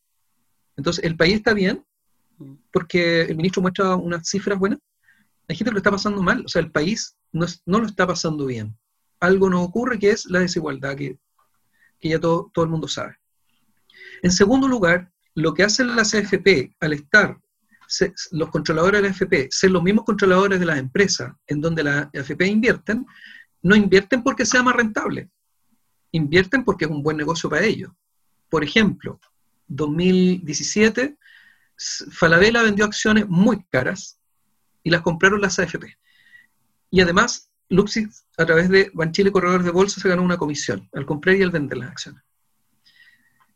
Entonces, 0.76 1.04
¿el 1.04 1.16
país 1.16 1.36
está 1.36 1.54
bien? 1.54 1.86
Mm. 2.38 2.54
Porque 2.72 3.22
el 3.22 3.36
ministro 3.36 3.62
muestra 3.62 3.96
unas 3.96 4.28
cifras 4.28 4.58
buenas. 4.58 4.80
Hay 5.48 5.56
gente 5.56 5.70
que 5.70 5.76
lo 5.76 5.80
está 5.80 5.92
pasando 5.92 6.22
mal. 6.22 6.44
O 6.46 6.48
sea, 6.48 6.62
el 6.62 6.72
país 6.72 7.16
no, 7.32 7.46
no 7.66 7.80
lo 7.80 7.86
está 7.86 8.06
pasando 8.06 8.46
bien. 8.46 8.78
Algo 9.20 9.50
no 9.50 9.64
ocurre 9.64 10.00
que 10.00 10.10
es 10.10 10.26
la 10.26 10.40
desigualdad, 10.40 10.96
que, 10.96 11.18
que 12.00 12.10
ya 12.10 12.20
todo, 12.20 12.52
todo 12.54 12.66
el 12.66 12.72
mundo 12.72 12.88
sabe. 12.88 13.18
En 14.22 14.32
segundo 14.32 14.68
lugar, 14.68 15.12
lo 15.36 15.54
que 15.54 15.64
hacen 15.64 15.96
las 15.96 16.14
AFP 16.14 16.76
al 16.80 16.94
estar 16.94 17.40
los 18.32 18.50
controladores 18.50 19.02
de 19.02 19.08
la 19.08 19.14
AFP 19.14 19.48
ser 19.50 19.72
los 19.72 19.82
mismos 19.82 20.04
controladores 20.04 20.60
de 20.60 20.66
las 20.66 20.78
empresas 20.78 21.34
en 21.48 21.62
donde 21.62 21.84
las 21.84 22.10
AFP 22.14 22.46
invierten, 22.46 23.06
no 23.62 23.76
invierten 23.76 24.24
porque 24.24 24.46
sea 24.46 24.62
más 24.62 24.76
rentable 24.76 25.30
invierten 26.12 26.64
porque 26.64 26.86
es 26.86 26.92
un 26.92 27.04
buen 27.04 27.18
negocio 27.18 27.50
para 27.50 27.66
ellos. 27.66 27.92
Por 28.50 28.64
ejemplo, 28.64 29.20
2017, 29.68 31.18
Falabella 32.12 32.62
vendió 32.62 32.86
acciones 32.86 33.28
muy 33.28 33.64
caras 33.66 34.20
y 34.84 34.90
las 34.90 35.02
compraron 35.02 35.42
las 35.42 35.60
AFP. 35.60 35.98
Y 36.90 37.02
además, 37.02 37.52
Luxis, 37.70 38.26
a 38.38 38.46
través 38.46 38.70
de 38.70 38.90
Banchile 38.94 39.32
Corredores 39.32 39.66
de 39.66 39.72
Bolsa, 39.72 40.00
se 40.00 40.10
ganó 40.10 40.24
una 40.24 40.38
comisión 40.38 40.90
al 40.94 41.06
comprar 41.06 41.36
y 41.36 41.44
al 41.44 41.52
vender 41.52 41.78
las 41.78 41.92
acciones. 41.92 42.24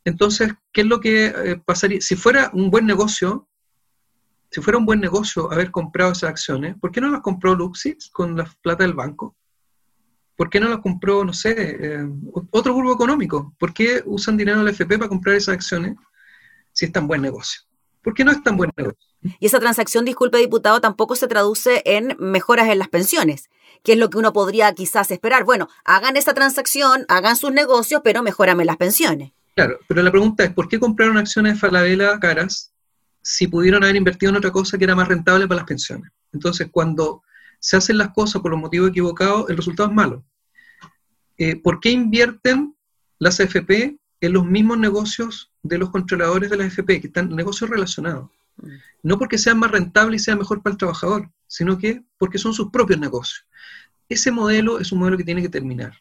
Entonces, 0.03 0.53
¿qué 0.71 0.81
es 0.81 0.87
lo 0.87 0.99
que 0.99 1.27
eh, 1.27 1.61
pasaría? 1.63 2.01
Si 2.01 2.15
fuera 2.15 2.49
un 2.53 2.69
buen 2.69 2.85
negocio, 2.85 3.47
si 4.49 4.61
fuera 4.61 4.77
un 4.77 4.85
buen 4.85 4.99
negocio 4.99 5.51
haber 5.51 5.71
comprado 5.71 6.11
esas 6.11 6.31
acciones, 6.31 6.75
¿por 6.79 6.91
qué 6.91 6.99
no 6.99 7.09
las 7.09 7.21
compró 7.21 7.55
Luxis 7.55 8.09
con 8.09 8.35
la 8.35 8.45
plata 8.61 8.83
del 8.83 8.93
banco? 8.93 9.37
¿Por 10.35 10.49
qué 10.49 10.59
no 10.59 10.69
las 10.69 10.79
compró, 10.79 11.23
no 11.23 11.33
sé, 11.33 11.55
eh, 11.57 12.07
otro 12.51 12.75
grupo 12.75 12.93
económico? 12.93 13.53
¿Por 13.59 13.73
qué 13.73 14.01
usan 14.05 14.37
dinero 14.37 14.59
del 14.59 14.69
FP 14.69 14.97
para 14.97 15.09
comprar 15.09 15.35
esas 15.35 15.55
acciones 15.55 15.95
si 16.71 16.85
es 16.85 16.91
tan 16.91 17.07
buen 17.07 17.21
negocio? 17.21 17.61
¿Por 18.01 18.13
qué 18.13 18.23
no 18.23 18.31
es 18.31 18.41
tan 18.41 18.57
buen 18.57 18.71
negocio? 18.75 18.99
Y 19.39 19.45
esa 19.45 19.59
transacción, 19.59 20.05
disculpe 20.05 20.39
diputado, 20.39 20.81
tampoco 20.81 21.15
se 21.15 21.27
traduce 21.27 21.83
en 21.85 22.15
mejoras 22.17 22.69
en 22.69 22.79
las 22.79 22.87
pensiones, 22.87 23.49
que 23.83 23.93
es 23.93 23.99
lo 23.99 24.09
que 24.09 24.17
uno 24.17 24.33
podría 24.33 24.73
quizás 24.73 25.11
esperar. 25.11 25.43
Bueno, 25.43 25.69
hagan 25.85 26.17
esa 26.17 26.33
transacción, 26.33 27.05
hagan 27.07 27.35
sus 27.35 27.51
negocios, 27.51 28.01
pero 28.03 28.23
mejórame 28.23 28.65
las 28.65 28.77
pensiones. 28.77 29.31
Claro, 29.55 29.79
pero 29.87 30.01
la 30.01 30.11
pregunta 30.11 30.43
es, 30.43 30.53
¿por 30.53 30.67
qué 30.67 30.79
compraron 30.79 31.17
acciones 31.17 31.53
de 31.53 31.59
Falabella 31.59 32.19
caras 32.19 32.71
si 33.21 33.47
pudieron 33.47 33.83
haber 33.83 33.95
invertido 33.95 34.31
en 34.31 34.37
otra 34.37 34.51
cosa 34.51 34.77
que 34.77 34.85
era 34.85 34.95
más 34.95 35.07
rentable 35.07 35.47
para 35.47 35.59
las 35.59 35.67
pensiones? 35.67 36.11
Entonces, 36.33 36.69
cuando 36.71 37.21
se 37.61 37.77
hacen 37.77 37.97
las 37.97 38.09
cosas 38.09 38.41
por 38.41 38.51
los 38.51 38.59
motivos 38.59 38.89
equivocados, 38.89 39.49
el 39.49 39.55
resultado 39.55 39.87
es 39.87 39.95
malo. 39.95 40.25
Eh, 41.37 41.55
¿por 41.55 41.79
qué 41.79 41.91
invierten 41.91 42.75
las 43.19 43.39
AFP 43.39 43.97
en 44.19 44.33
los 44.33 44.45
mismos 44.45 44.79
negocios 44.79 45.51
de 45.61 45.77
los 45.77 45.91
controladores 45.91 46.49
de 46.49 46.57
las 46.57 46.67
AFP, 46.67 46.99
que 46.99 47.07
están 47.07 47.29
negocios 47.35 47.69
relacionados? 47.69 48.29
No 49.03 49.17
porque 49.17 49.37
sean 49.37 49.59
más 49.59 49.71
rentables 49.71 50.21
y 50.21 50.25
sean 50.25 50.39
mejor 50.39 50.61
para 50.61 50.73
el 50.73 50.77
trabajador, 50.77 51.31
sino 51.47 51.77
que 51.77 52.03
porque 52.17 52.39
son 52.39 52.53
sus 52.53 52.71
propios 52.71 52.99
negocios. 52.99 53.45
Ese 54.09 54.31
modelo 54.31 54.79
es 54.79 54.91
un 54.91 54.99
modelo 54.99 55.17
que 55.17 55.23
tiene 55.23 55.41
que 55.41 55.49
terminar. 55.49 55.93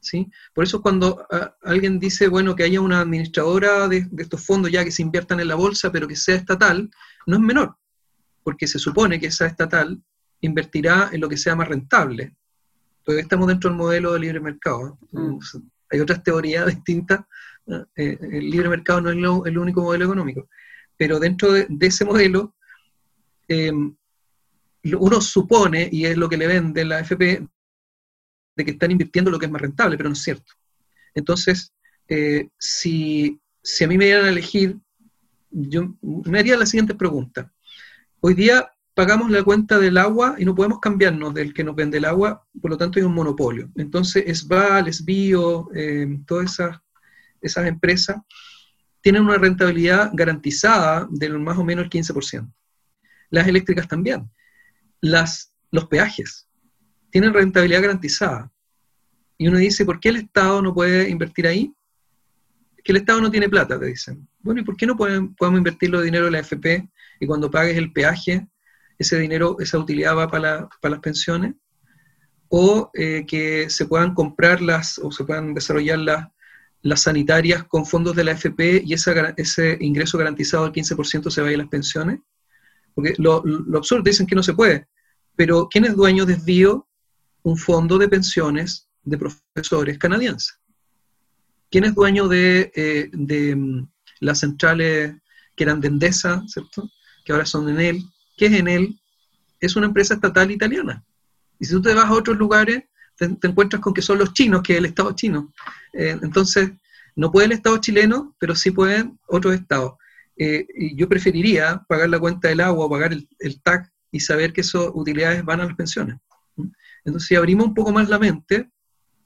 ¿sí? 0.00 0.30
Por 0.54 0.64
eso 0.64 0.80
cuando 0.80 1.26
alguien 1.62 1.98
dice, 1.98 2.28
bueno, 2.28 2.56
que 2.56 2.64
haya 2.64 2.80
una 2.80 3.00
administradora 3.00 3.86
de, 3.86 4.06
de, 4.10 4.22
estos 4.22 4.44
fondos 4.44 4.72
ya 4.72 4.82
que 4.82 4.90
se 4.90 5.02
inviertan 5.02 5.40
en 5.40 5.48
la 5.48 5.54
bolsa, 5.56 5.92
pero 5.92 6.08
que 6.08 6.16
sea 6.16 6.36
estatal, 6.36 6.90
no 7.26 7.36
es 7.36 7.42
menor, 7.42 7.76
porque 8.42 8.66
se 8.66 8.78
supone 8.78 9.20
que 9.20 9.26
esa 9.26 9.46
estatal 9.46 10.02
invertirá 10.40 11.10
en 11.12 11.20
lo 11.20 11.28
que 11.28 11.36
sea 11.36 11.56
más 11.56 11.68
rentable, 11.68 12.34
todavía 13.02 13.22
estamos 13.22 13.46
dentro 13.46 13.70
del 13.70 13.78
modelo 13.78 14.12
de 14.12 14.20
libre 14.20 14.40
mercado. 14.40 14.98
Mm. 15.12 15.38
Hay 15.90 16.00
otras 16.00 16.22
teorías 16.22 16.66
distintas. 16.74 17.20
Eh, 17.96 18.18
el 18.20 18.50
libre 18.50 18.68
mercado 18.68 19.00
no 19.00 19.10
es 19.10 19.46
el 19.46 19.58
único 19.58 19.82
modelo 19.82 20.04
económico. 20.04 20.48
Pero 20.96 21.18
dentro 21.18 21.52
de, 21.52 21.66
ese 21.80 22.04
modelo, 22.04 22.54
em, 23.48 23.94
uno 24.98 25.20
supone, 25.20 25.88
y 25.90 26.06
es 26.06 26.16
lo 26.16 26.28
que 26.28 26.36
le 26.36 26.46
vende 26.46 26.84
la 26.84 27.00
FP, 27.00 27.46
de 28.56 28.64
que 28.64 28.70
están 28.70 28.90
invirtiendo 28.90 29.30
lo 29.30 29.38
que 29.38 29.46
es 29.46 29.52
más 29.52 29.60
rentable, 29.60 29.96
pero 29.96 30.08
no 30.08 30.14
es 30.14 30.22
cierto. 30.22 30.54
Entonces, 31.14 31.72
eh, 32.08 32.48
si, 32.58 33.38
si 33.62 33.84
a 33.84 33.88
mí 33.88 33.98
me 33.98 34.06
dieran 34.06 34.26
a 34.26 34.30
elegir, 34.30 34.78
yo 35.50 35.94
me 36.02 36.38
haría 36.38 36.56
la 36.56 36.66
siguiente 36.66 36.94
pregunta. 36.94 37.52
Hoy 38.20 38.34
día 38.34 38.70
pagamos 38.96 39.30
la 39.30 39.44
cuenta 39.44 39.78
del 39.78 39.98
agua 39.98 40.36
y 40.38 40.46
no 40.46 40.54
podemos 40.54 40.80
cambiarnos 40.80 41.34
del 41.34 41.52
que 41.52 41.62
nos 41.62 41.76
vende 41.76 41.98
el 41.98 42.06
agua, 42.06 42.42
por 42.62 42.70
lo 42.70 42.78
tanto 42.78 42.98
hay 42.98 43.04
un 43.04 43.12
monopolio. 43.12 43.70
Entonces, 43.76 44.24
Esval, 44.26 44.88
Esbio, 44.88 45.68
eh, 45.74 46.18
todas 46.26 46.52
esas, 46.52 46.78
esas 47.42 47.66
empresas 47.66 48.16
tienen 49.02 49.20
una 49.20 49.36
rentabilidad 49.36 50.12
garantizada 50.14 51.06
del 51.10 51.38
más 51.38 51.58
o 51.58 51.64
menos 51.64 51.84
el 51.84 51.90
15%. 51.90 52.50
Las 53.28 53.46
eléctricas 53.46 53.86
también. 53.86 54.30
Las, 55.02 55.52
los 55.70 55.88
peajes 55.88 56.48
tienen 57.10 57.34
rentabilidad 57.34 57.82
garantizada. 57.82 58.50
Y 59.36 59.46
uno 59.48 59.58
dice, 59.58 59.84
¿por 59.84 60.00
qué 60.00 60.08
el 60.08 60.16
Estado 60.16 60.62
no 60.62 60.72
puede 60.72 61.10
invertir 61.10 61.46
ahí? 61.46 61.76
que 62.82 62.92
el 62.92 62.98
Estado 62.98 63.20
no 63.20 63.32
tiene 63.32 63.48
plata, 63.48 63.80
te 63.80 63.86
dicen. 63.86 64.28
Bueno, 64.38 64.60
¿y 64.60 64.64
por 64.64 64.76
qué 64.76 64.86
no 64.86 64.96
podemos, 64.96 65.34
invertir 65.40 65.90
los 65.90 66.04
dinero 66.04 66.28
en 66.28 66.32
la 66.34 66.38
AFP 66.38 66.88
y 67.18 67.26
cuando 67.26 67.50
pagues 67.50 67.76
el 67.76 67.92
peaje, 67.92 68.46
ese 68.98 69.18
dinero, 69.18 69.56
esa 69.60 69.78
utilidad 69.78 70.16
va 70.16 70.28
para, 70.28 70.68
las 70.82 71.00
pensiones? 71.00 71.54
O 72.48 72.90
eh, 72.94 73.24
que 73.26 73.68
se 73.70 73.86
puedan 73.86 74.14
comprar 74.14 74.60
las, 74.62 74.98
o 74.98 75.10
se 75.10 75.24
puedan 75.24 75.54
desarrollar 75.54 75.98
las, 75.98 76.28
las 76.82 77.02
sanitarias 77.02 77.64
con 77.64 77.84
fondos 77.84 78.14
de 78.14 78.24
la 78.24 78.32
AFP 78.32 78.82
y 78.84 78.94
ese 78.94 79.76
ingreso 79.80 80.18
garantizado 80.18 80.64
del 80.64 80.72
15% 80.72 81.30
se 81.30 81.40
vaya 81.40 81.54
a 81.56 81.58
las 81.58 81.68
pensiones. 81.68 82.20
Porque 82.94 83.14
lo, 83.18 83.42
lo 83.44 83.78
absurdo, 83.78 84.02
dicen 84.02 84.26
que 84.26 84.34
no 84.34 84.42
se 84.42 84.54
puede, 84.54 84.86
pero 85.34 85.68
¿quién 85.68 85.84
es 85.84 85.94
dueño 85.94 86.24
de 86.24 86.36
un 87.42 87.56
fondo 87.58 87.98
de 87.98 88.08
pensiones 88.08 88.88
de 89.02 89.18
profesores 89.18 89.98
canadienses? 89.98 90.58
¿Quién 91.70 91.84
es 91.84 91.94
dueño 91.94 92.26
de, 92.26 92.72
eh, 92.74 93.10
de 93.12 93.54
mm, 93.54 93.88
las 94.20 94.38
centrales 94.40 95.14
que 95.54 95.64
eran 95.64 95.80
de 95.80 95.88
Endesa, 95.88 96.42
¿cierto? 96.46 96.88
Que 97.24 97.32
ahora 97.32 97.44
son 97.44 97.68
en 97.68 97.80
él. 97.80 98.02
¿Qué 98.36 98.46
es 98.46 98.52
en 98.52 98.68
él? 98.68 99.00
Es 99.60 99.76
una 99.76 99.86
empresa 99.86 100.14
estatal 100.14 100.50
italiana. 100.50 101.04
Y 101.58 101.64
si 101.64 101.72
tú 101.72 101.82
te 101.82 101.94
vas 101.94 102.06
a 102.06 102.12
otros 102.12 102.36
lugares, 102.36 102.84
te, 103.16 103.24
encuentras 103.24 103.80
con 103.80 103.94
que 103.94 104.02
son 104.02 104.18
los 104.18 104.32
chinos, 104.32 104.62
que 104.62 104.74
es 104.74 104.78
el 104.78 104.86
Estado 104.86 105.12
chino. 105.12 105.52
Eh, 105.92 106.18
entonces, 106.22 106.70
no 107.14 107.32
puede 107.32 107.46
el 107.46 107.52
Estado 107.52 107.78
chileno, 107.78 108.36
pero 108.38 108.54
sí 108.54 108.70
pueden 108.70 109.18
otros 109.26 109.54
estados. 109.54 109.94
Eh, 110.36 110.66
y 110.74 110.96
yo 110.96 111.08
preferiría 111.08 111.82
pagar 111.88 112.10
la 112.10 112.18
cuenta 112.18 112.48
del 112.48 112.60
agua, 112.60 112.90
pagar 112.90 113.12
el, 113.12 113.26
el, 113.38 113.62
TAC 113.62 113.90
y 114.10 114.20
saber 114.20 114.52
que 114.52 114.60
esas 114.60 114.90
utilidades 114.92 115.42
van 115.44 115.60
a 115.60 115.64
las 115.64 115.76
pensiones. 115.76 116.16
Entonces, 117.04 117.28
si 117.28 117.36
abrimos 117.36 117.66
un 117.66 117.74
poco 117.74 117.92
más 117.92 118.08
la 118.08 118.18
mente 118.18 118.68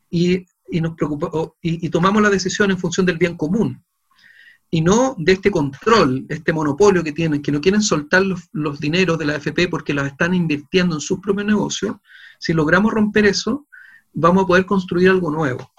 y 0.08 0.46
y, 0.70 0.80
nos 0.80 0.94
preocupa, 0.94 1.30
y, 1.60 1.88
tomamos 1.90 2.22
la 2.22 2.30
decisión 2.30 2.70
en 2.70 2.78
función 2.78 3.04
del 3.04 3.18
bien 3.18 3.36
común 3.36 3.82
y 4.70 4.80
no 4.80 5.16
de 5.18 5.32
este 5.32 5.50
control, 5.50 6.26
este 6.28 6.52
monopolio 6.52 7.02
que 7.02 7.12
tienen, 7.12 7.42
que 7.42 7.50
no 7.50 7.60
quieren 7.60 7.82
soltar 7.82 8.22
los, 8.22 8.48
los 8.52 8.78
dineros 8.78 9.18
de 9.18 9.24
la 9.24 9.34
AFP 9.34 9.68
porque 9.68 9.92
los 9.92 10.06
están 10.06 10.32
invirtiendo 10.32 10.94
en 10.94 11.00
sus 11.00 11.18
propios 11.18 11.46
negocios, 11.46 11.96
si 12.38 12.52
logramos 12.52 12.92
romper 12.92 13.26
eso, 13.26 13.66
vamos 14.12 14.44
a 14.44 14.46
poder 14.46 14.66
construir 14.66 15.10
algo 15.10 15.30
nuevo. 15.30 15.70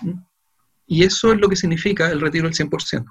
Y 0.86 1.04
eso 1.04 1.32
es 1.32 1.40
lo 1.40 1.48
que 1.48 1.56
significa 1.56 2.12
el 2.12 2.20
retiro 2.20 2.50
del 2.50 2.54
100%. 2.54 3.06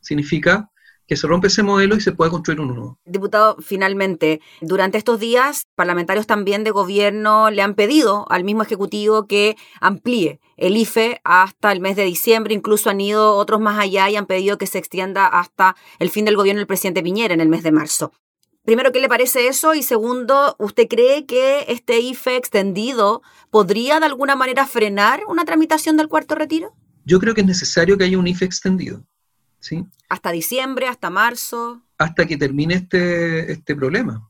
Significa 0.00 0.70
que 1.12 1.16
se 1.16 1.26
rompe 1.26 1.48
ese 1.48 1.62
modelo 1.62 1.94
y 1.94 2.00
se 2.00 2.12
puede 2.12 2.30
construir 2.30 2.58
uno 2.58 2.72
nuevo. 2.72 2.98
Diputado, 3.04 3.58
finalmente, 3.60 4.40
durante 4.62 4.96
estos 4.96 5.20
días, 5.20 5.66
parlamentarios 5.74 6.26
también 6.26 6.64
de 6.64 6.70
gobierno 6.70 7.50
le 7.50 7.60
han 7.60 7.74
pedido 7.74 8.24
al 8.30 8.44
mismo 8.44 8.62
Ejecutivo 8.62 9.26
que 9.26 9.56
amplíe 9.78 10.40
el 10.56 10.74
IFE 10.74 11.20
hasta 11.22 11.70
el 11.70 11.80
mes 11.80 11.96
de 11.96 12.04
diciembre, 12.04 12.54
incluso 12.54 12.88
han 12.88 13.02
ido 13.02 13.36
otros 13.36 13.60
más 13.60 13.78
allá 13.78 14.08
y 14.08 14.16
han 14.16 14.24
pedido 14.24 14.56
que 14.56 14.66
se 14.66 14.78
extienda 14.78 15.26
hasta 15.26 15.76
el 15.98 16.08
fin 16.08 16.24
del 16.24 16.36
gobierno 16.36 16.60
del 16.60 16.66
presidente 16.66 17.02
Piñera 17.02 17.34
en 17.34 17.42
el 17.42 17.50
mes 17.50 17.62
de 17.62 17.72
marzo. 17.72 18.12
Primero, 18.64 18.90
¿qué 18.90 19.00
le 19.00 19.08
parece 19.10 19.48
eso? 19.48 19.74
Y 19.74 19.82
segundo, 19.82 20.56
¿usted 20.58 20.88
cree 20.88 21.26
que 21.26 21.66
este 21.68 22.00
IFE 22.00 22.36
extendido 22.36 23.20
podría 23.50 24.00
de 24.00 24.06
alguna 24.06 24.34
manera 24.34 24.66
frenar 24.66 25.24
una 25.28 25.44
tramitación 25.44 25.98
del 25.98 26.08
cuarto 26.08 26.36
retiro? 26.36 26.72
Yo 27.04 27.20
creo 27.20 27.34
que 27.34 27.42
es 27.42 27.46
necesario 27.46 27.98
que 27.98 28.04
haya 28.04 28.18
un 28.18 28.28
IFE 28.28 28.46
extendido. 28.46 29.04
Hasta 30.08 30.32
diciembre, 30.32 30.88
hasta 30.88 31.10
marzo. 31.10 31.82
Hasta 31.98 32.26
que 32.26 32.36
termine 32.36 32.74
este, 32.74 33.52
este 33.52 33.74
problema. 33.74 34.28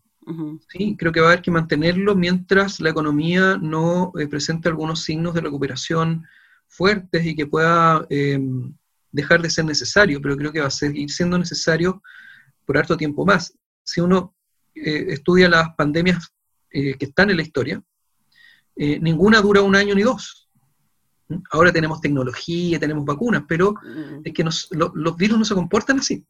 Sí, 0.68 0.96
creo 0.96 1.10
que 1.10 1.20
va 1.20 1.26
a 1.26 1.32
haber 1.32 1.42
que 1.42 1.50
mantenerlo 1.50 2.14
mientras 2.14 2.78
la 2.78 2.90
economía 2.90 3.58
no 3.60 4.12
eh, 4.16 4.28
presente 4.28 4.68
algunos 4.68 5.02
signos 5.02 5.34
de 5.34 5.40
recuperación 5.40 6.24
fuertes 6.68 7.26
y 7.26 7.34
que 7.34 7.46
pueda 7.46 8.06
em, 8.08 8.72
dejar 9.10 9.42
de 9.42 9.50
ser 9.50 9.64
necesario, 9.64 10.22
pero 10.22 10.36
creo 10.36 10.52
que 10.52 10.60
va 10.60 10.68
a 10.68 10.70
seguir 10.70 11.10
siendo 11.10 11.36
necesario 11.38 12.02
por 12.64 12.78
harto 12.78 12.96
tiempo 12.96 13.26
más. 13.26 13.52
Si 13.84 14.00
uno 14.00 14.36
eh, 14.76 15.06
estudia 15.08 15.48
las 15.48 15.74
pandemias 15.74 16.32
eh, 16.70 16.94
que 16.96 17.06
están 17.06 17.30
en 17.30 17.36
la 17.36 17.42
historia, 17.42 17.82
ninguna 18.76 19.42
dura 19.42 19.60
un 19.60 19.76
año 19.76 19.94
ni 19.94 20.02
dos. 20.02 20.41
Ahora 21.50 21.72
tenemos 21.72 22.00
tecnología, 22.00 22.78
tenemos 22.78 23.04
vacunas, 23.04 23.44
pero 23.46 23.72
mm. 23.74 24.22
es 24.24 24.32
que 24.32 24.44
los 24.44 25.16
virus 25.16 25.38
no 25.38 25.44
se 25.44 25.54
comportan 25.54 26.00
así. 26.00 26.24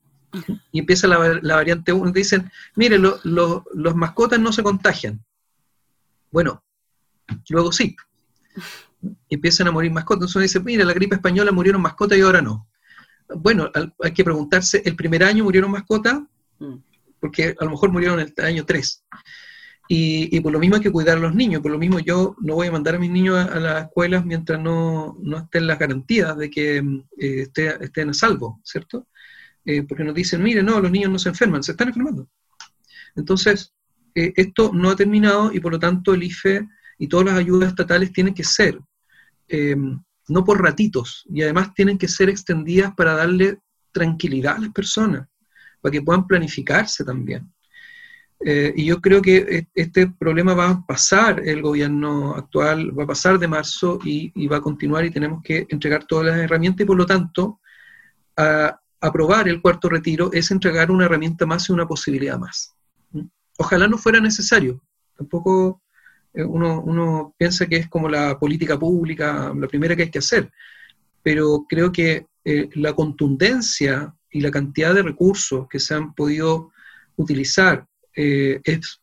Y 0.71 0.79
empieza 0.79 1.07
la, 1.07 1.19
variante 1.19 1.93
1 1.93 2.11
y 2.11 2.13
dicen, 2.13 2.51
mire, 2.75 2.99
los 2.99 3.95
mascotas 3.95 4.41
no 4.41 4.53
se 4.53 4.63
contagian. 4.63 5.23
Bueno, 6.31 6.65
luego 7.51 7.71
sí. 7.71 7.95
Empiezan 9.29 9.69
a 9.69 9.73
morir 9.73 9.93
mascotas. 9.93 10.21
Entonces 10.21 10.37
uno 10.37 10.43
dice, 10.43 10.61
mire, 10.61 10.85
la 10.85 10.95
gripe 10.95 11.17
española 11.17 11.53
murieron 11.53 11.83
mascotas 11.83 12.17
y 12.17 12.23
ahora 12.23 12.41
no. 12.41 12.69
Bueno, 13.37 13.71
hay 14.03 14.13
que 14.13 14.25
preguntarse, 14.25 14.83
¿el 14.85 14.97
primer 14.97 15.23
año 15.25 15.45
murieron 15.45 15.71
mascotas? 15.71 16.21
Mm. 16.59 16.77
Porque 17.21 17.55
a 17.59 17.65
lo 17.65 17.71
mejor 17.71 17.93
murieron 17.93 18.19
el 18.21 18.35
año 18.45 18.65
3. 18.65 19.05
Y, 19.95 20.41
por 20.41 20.55
lo 20.55 20.59
mismo 20.59 20.77
hay 20.77 20.81
que 20.81 20.91
cuidar 20.91 21.19
a 21.19 21.21
los 21.21 21.35
niños, 21.35 21.61
por 21.61 21.71
lo 21.71 21.79
mismo 21.79 21.99
yo 21.99 22.35
no 22.41 22.55
voy 22.55 22.69
a 22.69 22.73
mandar 22.73 22.95
a 22.95 22.99
mis 22.99 23.11
niños 23.11 23.37
a, 23.37 23.61
las 23.61 23.85
escuelas 23.85 24.25
mientras 24.25 24.59
no, 24.59 25.19
estén 25.37 25.67
las 25.67 25.79
garantías 25.79 26.35
de 26.39 26.49
que 26.49 26.79
eh, 27.19 27.47
estén 27.53 28.09
a 28.09 28.15
salvo, 28.15 28.59
¿cierto? 28.65 29.09
Eh, 29.67 29.83
porque 29.83 30.03
nos 30.03 30.15
dicen, 30.15 30.43
mire, 30.43 30.63
no, 30.63 30.81
los 30.81 30.91
niños 30.91 31.11
no 31.11 31.19
se 31.19 31.29
enferman, 31.29 31.63
se 31.63 31.73
están 31.73 31.89
enfermando. 31.89 32.27
Entonces, 33.17 33.75
eh, 34.15 34.33
esto 34.35 34.71
no 34.73 34.89
ha 34.89 34.97
terminado 34.97 35.53
y 35.53 35.61
por 35.61 35.73
lo 35.73 35.79
tanto 35.79 36.15
el 36.15 36.23
IFE 36.23 36.67
y 36.97 37.07
todas 37.07 37.27
las 37.27 37.35
ayudas 37.35 37.69
estatales 37.69 38.15
tienen 38.15 38.33
que 38.33 38.45
ser, 38.45 38.81
no 40.27 40.43
por 40.43 40.63
ratitos, 40.63 41.27
y 41.29 41.43
además 41.43 41.75
tienen 41.75 41.99
que 41.99 42.09
ser 42.09 42.31
extendidas 42.31 42.95
para 42.95 43.13
darle 43.13 43.59
tranquilidad 43.93 44.57
a 44.57 44.61
las 44.61 44.73
personas, 44.73 45.29
para 45.83 45.93
que 45.93 46.01
puedan 46.01 46.27
planificarse 46.27 47.05
también. 47.05 47.53
Eh, 48.45 48.73
y 48.77 48.87
yo 48.87 49.01
creo 49.01 49.23
que 49.23 49.37
e, 49.37 49.69
este 49.75 50.09
problema 50.09 50.55
va 50.55 50.71
a 50.71 50.87
pasar 50.87 51.41
el 51.45 51.63
gobierno 51.63 52.35
actual, 52.35 52.97
va 52.99 53.05
a 53.05 53.09
pasar 53.09 53.39
de 53.39 53.49
marzo 53.49 53.99
y, 54.05 54.47
va 54.49 54.57
a 54.57 54.63
continuar 54.63 55.05
y 55.05 55.11
tenemos 55.11 55.43
que 55.43 55.67
entregar 55.69 56.05
todas 56.07 56.27
las 56.27 56.39
herramientas 56.39 56.85
y 56.85 56.87
por 56.87 56.97
lo 56.97 57.07
tanto 57.07 57.61
aprobar 59.03 59.49
el 59.49 59.61
cuarto 59.61 59.89
retiro 59.89 60.31
es 60.33 60.51
entregar 60.51 60.91
una 60.91 61.05
herramienta 61.05 61.45
más 61.45 61.69
y 61.69 61.73
una 61.73 61.87
posibilidad 61.87 62.39
más. 62.39 62.75
¿Mm? 63.11 63.27
Ojalá 63.59 63.87
no 63.89 63.99
fuera 63.99 64.21
necesario, 64.21 64.81
tampoco 65.17 65.83
eh, 66.33 66.45
uno, 66.45 67.35
piensa 67.37 67.67
que 67.67 67.77
es 67.77 67.89
como 67.89 68.09
la 68.09 68.39
política 68.39 68.79
pública, 68.79 69.53
la 69.55 69.69
primera 69.69 69.95
que 69.97 70.05
hay 70.05 70.11
que 70.11 70.21
hacer, 70.21 70.51
pero 71.23 71.67
creo 71.69 71.93
que 71.93 72.27
eh, 72.45 72.69
la 72.75 72.95
contundencia 72.95 74.15
y 74.31 74.41
la 74.41 74.51
cantidad 74.51 74.95
de 74.95 75.03
recursos 75.03 75.69
que 75.69 75.79
se 75.79 75.95
han 75.95 76.15
podido 76.15 76.71
utilizar 77.17 77.87
eh, 78.15 78.61
es 78.65 79.03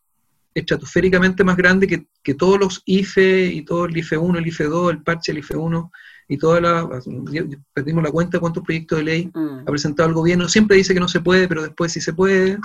estratosféricamente 0.53 1.43
más 1.43 1.57
grande 1.57 1.87
que, 1.87 2.33
todos 2.35 2.59
los 2.59 2.83
IFE 2.85 3.47
y 3.47 3.63
todo 3.63 3.85
el 3.85 3.97
IFE 3.97 4.17
1, 4.17 4.37
el 4.37 4.47
IFE 4.47 4.65
2, 4.65 4.91
el 4.91 5.01
parche, 5.01 5.31
el 5.31 5.39
IFE 5.39 5.57
1 5.57 5.91
y 6.27 6.37
toda 6.37 6.61
la... 6.61 6.87
Perdimos 7.73 8.03
la 8.03 8.11
cuenta 8.11 8.37
de 8.37 8.41
cuántos 8.41 8.63
proyectos 8.63 8.99
de 8.99 9.03
ley 9.03 9.31
mm. 9.33 9.61
ha 9.61 9.65
presentado 9.65 10.09
el 10.09 10.13
gobierno. 10.13 10.47
Siempre 10.47 10.77
dice 10.77 10.93
que 10.93 10.99
no 10.99 11.07
se 11.07 11.21
puede, 11.21 11.47
pero 11.47 11.63
después 11.63 11.91
sí 11.91 12.01
se 12.01 12.13
puede. 12.13 12.59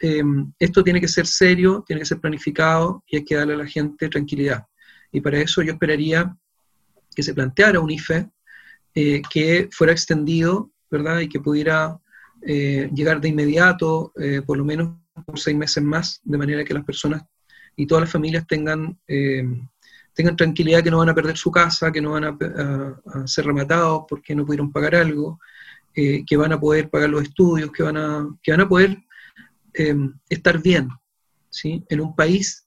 Em, 0.00 0.52
esto 0.58 0.82
tiene 0.82 1.00
que 1.00 1.06
ser 1.06 1.28
serio, 1.28 1.84
tiene 1.86 2.00
que 2.00 2.06
ser 2.06 2.18
planificado 2.18 3.04
y 3.06 3.18
hay 3.18 3.24
que 3.24 3.36
darle 3.36 3.54
a 3.54 3.58
la 3.58 3.66
gente 3.66 4.08
tranquilidad. 4.08 4.66
Y 5.12 5.20
para 5.20 5.38
eso 5.38 5.62
yo 5.62 5.74
esperaría 5.74 6.36
que 7.14 7.22
se 7.22 7.34
planteara 7.34 7.78
un 7.78 7.90
IFE 7.90 8.28
eh, 8.96 9.22
que 9.30 9.68
fuera 9.70 9.92
extendido, 9.92 10.72
¿verdad? 10.90 11.20
Y 11.20 11.28
que 11.28 11.38
pudiera 11.38 11.96
eh, 12.44 12.90
llegar 12.92 13.20
de 13.20 13.28
inmediato, 13.28 14.12
por 14.44 14.58
lo 14.58 14.64
menos 14.64 15.01
por 15.26 15.38
seis 15.38 15.56
meses 15.56 15.82
más, 15.82 16.20
de 16.24 16.38
manera 16.38 16.64
que 16.64 16.74
las 16.74 16.84
personas 16.84 17.22
y 17.76 17.86
todas 17.86 18.02
las 18.02 18.12
familias 18.12 18.46
tengan, 18.46 18.98
eh, 19.06 19.44
tengan 20.14 20.36
tranquilidad 20.36 20.82
que 20.82 20.90
no 20.90 20.98
van 20.98 21.08
a 21.08 21.14
perder 21.14 21.36
su 21.36 21.50
casa, 21.50 21.92
que 21.92 22.00
no 22.00 22.12
van 22.12 22.24
a, 22.24 23.26
ser 23.26 23.46
rematados 23.46 24.04
porque 24.08 24.34
no 24.34 24.44
pudieron 24.44 24.72
pagar 24.72 24.94
algo, 24.94 25.40
eh, 25.94 26.24
que 26.26 26.36
van 26.36 26.52
a 26.52 26.60
poder 26.60 26.90
pagar 26.90 27.10
los 27.10 27.22
estudios, 27.22 27.70
que 27.72 27.82
van 27.82 27.96
a, 27.96 28.28
que 28.42 28.50
van 28.50 28.60
a 28.60 28.68
poder 28.68 28.98
eh, 29.74 29.94
estar 30.28 30.60
bien 30.62 30.88
¿sí? 31.48 31.84
en 31.88 32.00
un 32.00 32.14
país 32.14 32.66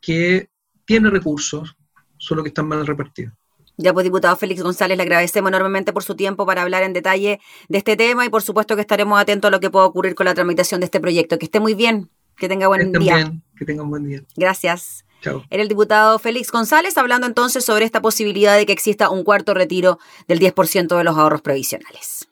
que 0.00 0.50
tiene 0.84 1.10
recursos, 1.10 1.76
solo 2.18 2.42
que 2.42 2.48
están 2.48 2.68
mal 2.68 2.86
repartidos. 2.86 3.34
Ya 3.76 3.92
pues, 3.92 4.04
diputado 4.04 4.36
Félix 4.36 4.62
González, 4.62 4.96
le 4.96 5.02
agradecemos 5.02 5.48
enormemente 5.48 5.92
por 5.92 6.02
su 6.02 6.14
tiempo 6.14 6.46
para 6.46 6.62
hablar 6.62 6.82
en 6.82 6.92
detalle 6.92 7.40
de 7.68 7.78
este 7.78 7.96
tema 7.96 8.24
y 8.24 8.28
por 8.28 8.42
supuesto 8.42 8.74
que 8.74 8.82
estaremos 8.82 9.20
atentos 9.20 9.48
a 9.48 9.50
lo 9.50 9.60
que 9.60 9.70
pueda 9.70 9.86
ocurrir 9.86 10.14
con 10.14 10.26
la 10.26 10.34
tramitación 10.34 10.80
de 10.80 10.86
este 10.86 11.00
proyecto. 11.00 11.38
Que 11.38 11.46
esté 11.46 11.60
muy 11.60 11.74
bien, 11.74 12.10
que 12.36 12.48
tenga 12.48 12.66
buen 12.68 12.92
día. 12.92 13.16
Bien, 13.16 13.42
que 13.56 13.64
tenga 13.64 13.82
un 13.82 13.90
buen 13.90 14.06
día. 14.06 14.22
Gracias. 14.36 15.04
Chao. 15.22 15.44
Era 15.50 15.62
el 15.62 15.68
diputado 15.68 16.18
Félix 16.18 16.50
González 16.50 16.98
hablando 16.98 17.26
entonces 17.26 17.64
sobre 17.64 17.84
esta 17.84 18.02
posibilidad 18.02 18.56
de 18.56 18.66
que 18.66 18.72
exista 18.72 19.08
un 19.08 19.22
cuarto 19.22 19.54
retiro 19.54 19.98
del 20.26 20.40
10% 20.40 20.96
de 20.96 21.04
los 21.04 21.16
ahorros 21.16 21.42
provisionales. 21.42 22.28